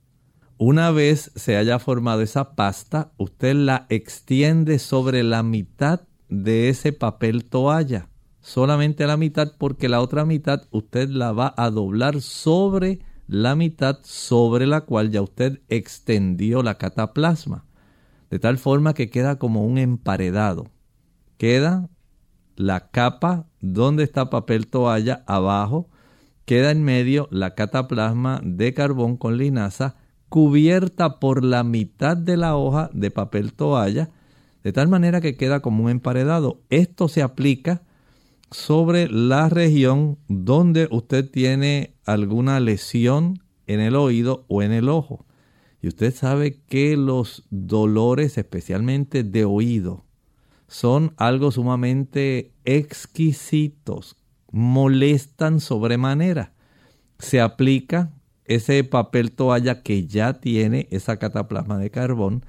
[0.56, 6.02] Una vez se haya formado esa pasta, usted la extiende sobre la mitad
[6.42, 8.08] de ese papel toalla.
[8.40, 13.98] Solamente la mitad porque la otra mitad usted la va a doblar sobre la mitad
[14.02, 17.64] sobre la cual ya usted extendió la cataplasma,
[18.30, 20.66] de tal forma que queda como un emparedado.
[21.38, 21.88] Queda
[22.56, 25.88] la capa donde está papel toalla abajo,
[26.44, 29.96] queda en medio la cataplasma de carbón con linaza
[30.28, 34.10] cubierta por la mitad de la hoja de papel toalla,
[34.64, 36.62] de tal manera que queda como un emparedado.
[36.70, 37.82] Esto se aplica
[38.50, 45.26] sobre la región donde usted tiene alguna lesión en el oído o en el ojo.
[45.82, 50.04] Y usted sabe que los dolores, especialmente de oído,
[50.66, 54.16] son algo sumamente exquisitos,
[54.50, 56.54] molestan sobremanera.
[57.18, 58.12] Se aplica
[58.46, 62.44] ese papel toalla que ya tiene esa cataplasma de carbón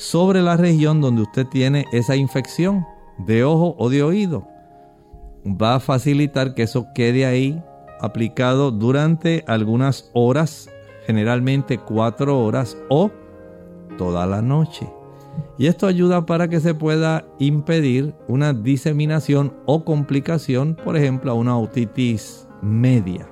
[0.00, 2.86] sobre la región donde usted tiene esa infección
[3.18, 4.48] de ojo o de oído
[5.44, 7.62] va a facilitar que eso quede ahí
[8.00, 10.70] aplicado durante algunas horas,
[11.06, 13.10] generalmente cuatro horas o
[13.98, 14.90] toda la noche.
[15.58, 21.34] Y esto ayuda para que se pueda impedir una diseminación o complicación, por ejemplo, a
[21.34, 23.28] una otitis media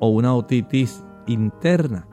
[0.00, 2.07] o una otitis interna.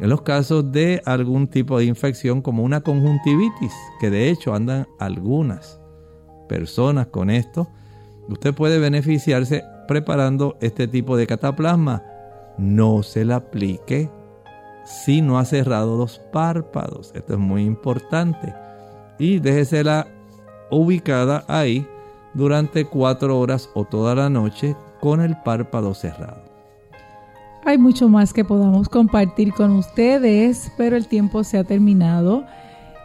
[0.00, 4.86] En los casos de algún tipo de infección como una conjuntivitis, que de hecho andan
[4.98, 5.80] algunas
[6.48, 7.68] personas con esto,
[8.28, 12.02] Usted puede beneficiarse preparando este tipo de cataplasma.
[12.58, 14.10] No se le aplique
[14.84, 17.10] si no ha cerrado los párpados.
[17.14, 18.54] Esto es muy importante.
[19.18, 20.06] Y déjesela
[20.70, 21.86] ubicada ahí
[22.34, 26.47] durante cuatro horas o toda la noche con el párpado cerrado.
[27.64, 32.44] Hay mucho más que podamos compartir con ustedes, pero el tiempo se ha terminado.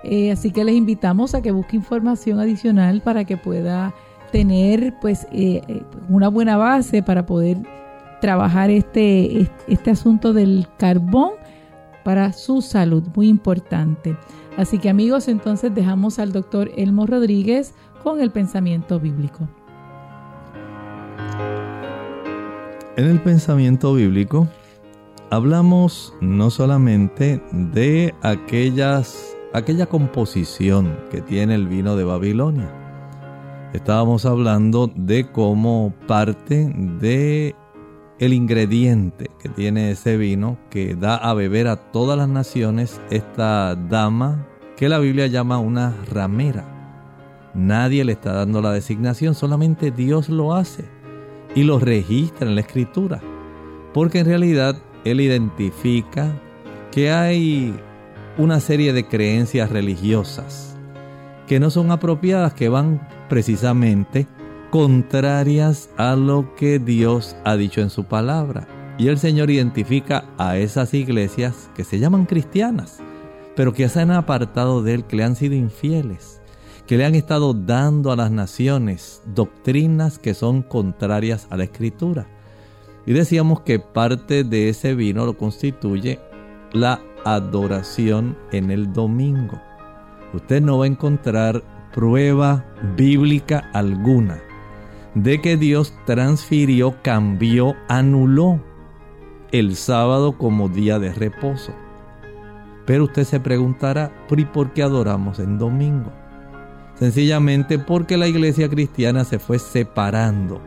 [0.04, 3.93] Eh, así que les invitamos a que busque información adicional para que pueda
[4.32, 7.58] tener pues eh, eh, una buena base para poder
[8.20, 11.32] trabajar este, este asunto del carbón
[12.04, 14.18] para su salud, muy importante.
[14.58, 17.74] Así que amigos, entonces dejamos al doctor Elmo Rodríguez
[18.04, 19.47] con el pensamiento bíblico.
[22.96, 24.48] En el pensamiento bíblico
[25.32, 32.72] hablamos no solamente de aquellas, aquella composición que tiene el vino de Babilonia.
[33.74, 37.56] Estábamos hablando de cómo parte de
[38.20, 43.76] el ingrediente que tiene ese vino que da a beber a todas las naciones esta
[43.76, 44.46] dama
[44.78, 46.64] que la Biblia llama una ramera.
[47.56, 50.86] Nadie le está dando la designación, solamente Dios lo hace
[51.56, 53.22] y lo registra en la escritura.
[53.93, 54.76] Porque en realidad
[55.06, 56.34] Él identifica
[56.91, 57.74] que hay
[58.38, 60.76] una serie de creencias religiosas
[61.47, 64.28] que no son apropiadas, que van precisamente
[64.70, 68.68] contrarias a lo que Dios ha dicho en su palabra.
[68.97, 72.99] Y el Señor identifica a esas iglesias que se llaman cristianas,
[73.56, 76.41] pero que se han apartado de Él, que le han sido infieles,
[76.88, 82.28] que le han estado dando a las naciones doctrinas que son contrarias a la Escritura.
[83.06, 86.20] Y decíamos que parte de ese vino lo constituye
[86.72, 89.62] la adoración en el domingo.
[90.34, 91.64] Usted no va a encontrar
[91.94, 92.66] prueba
[92.98, 94.42] bíblica alguna
[95.16, 98.60] de que Dios transfirió, cambió, anuló
[99.52, 101.74] el sábado como día de reposo.
[102.86, 106.12] Pero usted se preguntará, ¿y por qué adoramos en domingo?
[107.04, 110.62] Sencillamente porque la iglesia cristiana se fue separando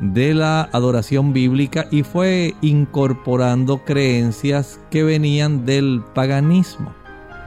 [0.00, 6.92] de la adoración bíblica y fue incorporando creencias que venían del paganismo,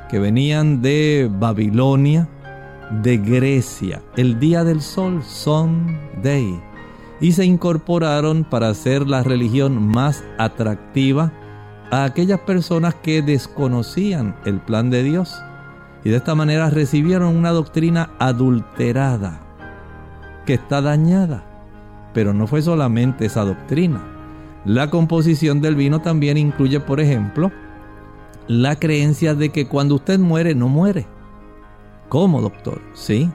[0.10, 2.30] que venían de Babilonia,
[3.04, 5.22] de Grecia, el día del sol,
[6.24, 6.58] Day,
[7.20, 11.34] y se incorporaron para hacer la religión más atractiva
[11.92, 15.36] a aquellas personas que desconocían el plan de Dios
[16.04, 19.40] y de esta manera recibieron una doctrina adulterada
[20.46, 21.44] que está dañada.
[22.14, 24.02] Pero no fue solamente esa doctrina.
[24.66, 27.52] La composición del vino también incluye, por ejemplo,
[28.48, 31.08] la creencia de que cuando usted muere no muere
[32.12, 32.82] ¿Cómo, doctor?
[32.94, 33.32] Sí.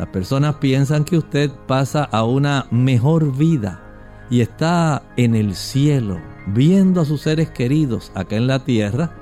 [0.00, 3.80] Las personas piensan que usted pasa a una mejor vida
[4.28, 9.12] y está en el cielo, viendo a sus seres queridos acá en la tierra,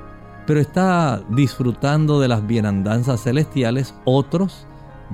[0.47, 4.67] pero está disfrutando de las bienandanzas celestiales, otros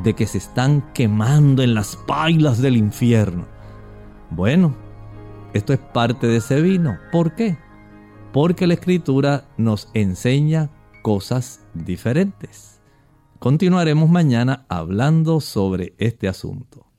[0.02, 3.46] de que se están quemando en las pailas del infierno.
[4.30, 4.74] Bueno,
[5.52, 6.98] esto es parte de ese vino.
[7.12, 7.58] ¿Por qué?
[8.32, 10.70] Porque la escritura nos enseña
[11.02, 12.80] cosas diferentes.
[13.38, 16.89] Continuaremos mañana hablando sobre este asunto.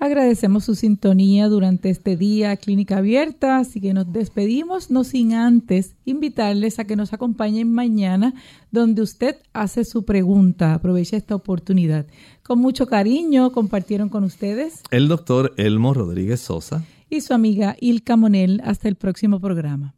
[0.00, 5.96] Agradecemos su sintonía durante este día Clínica Abierta, así que nos despedimos, no sin antes
[6.04, 8.32] invitarles a que nos acompañen mañana
[8.70, 10.74] donde usted hace su pregunta.
[10.74, 12.06] Aprovecha esta oportunidad.
[12.44, 18.16] Con mucho cariño compartieron con ustedes el doctor Elmo Rodríguez Sosa y su amiga Ilka
[18.16, 18.60] Monel.
[18.64, 19.97] Hasta el próximo programa.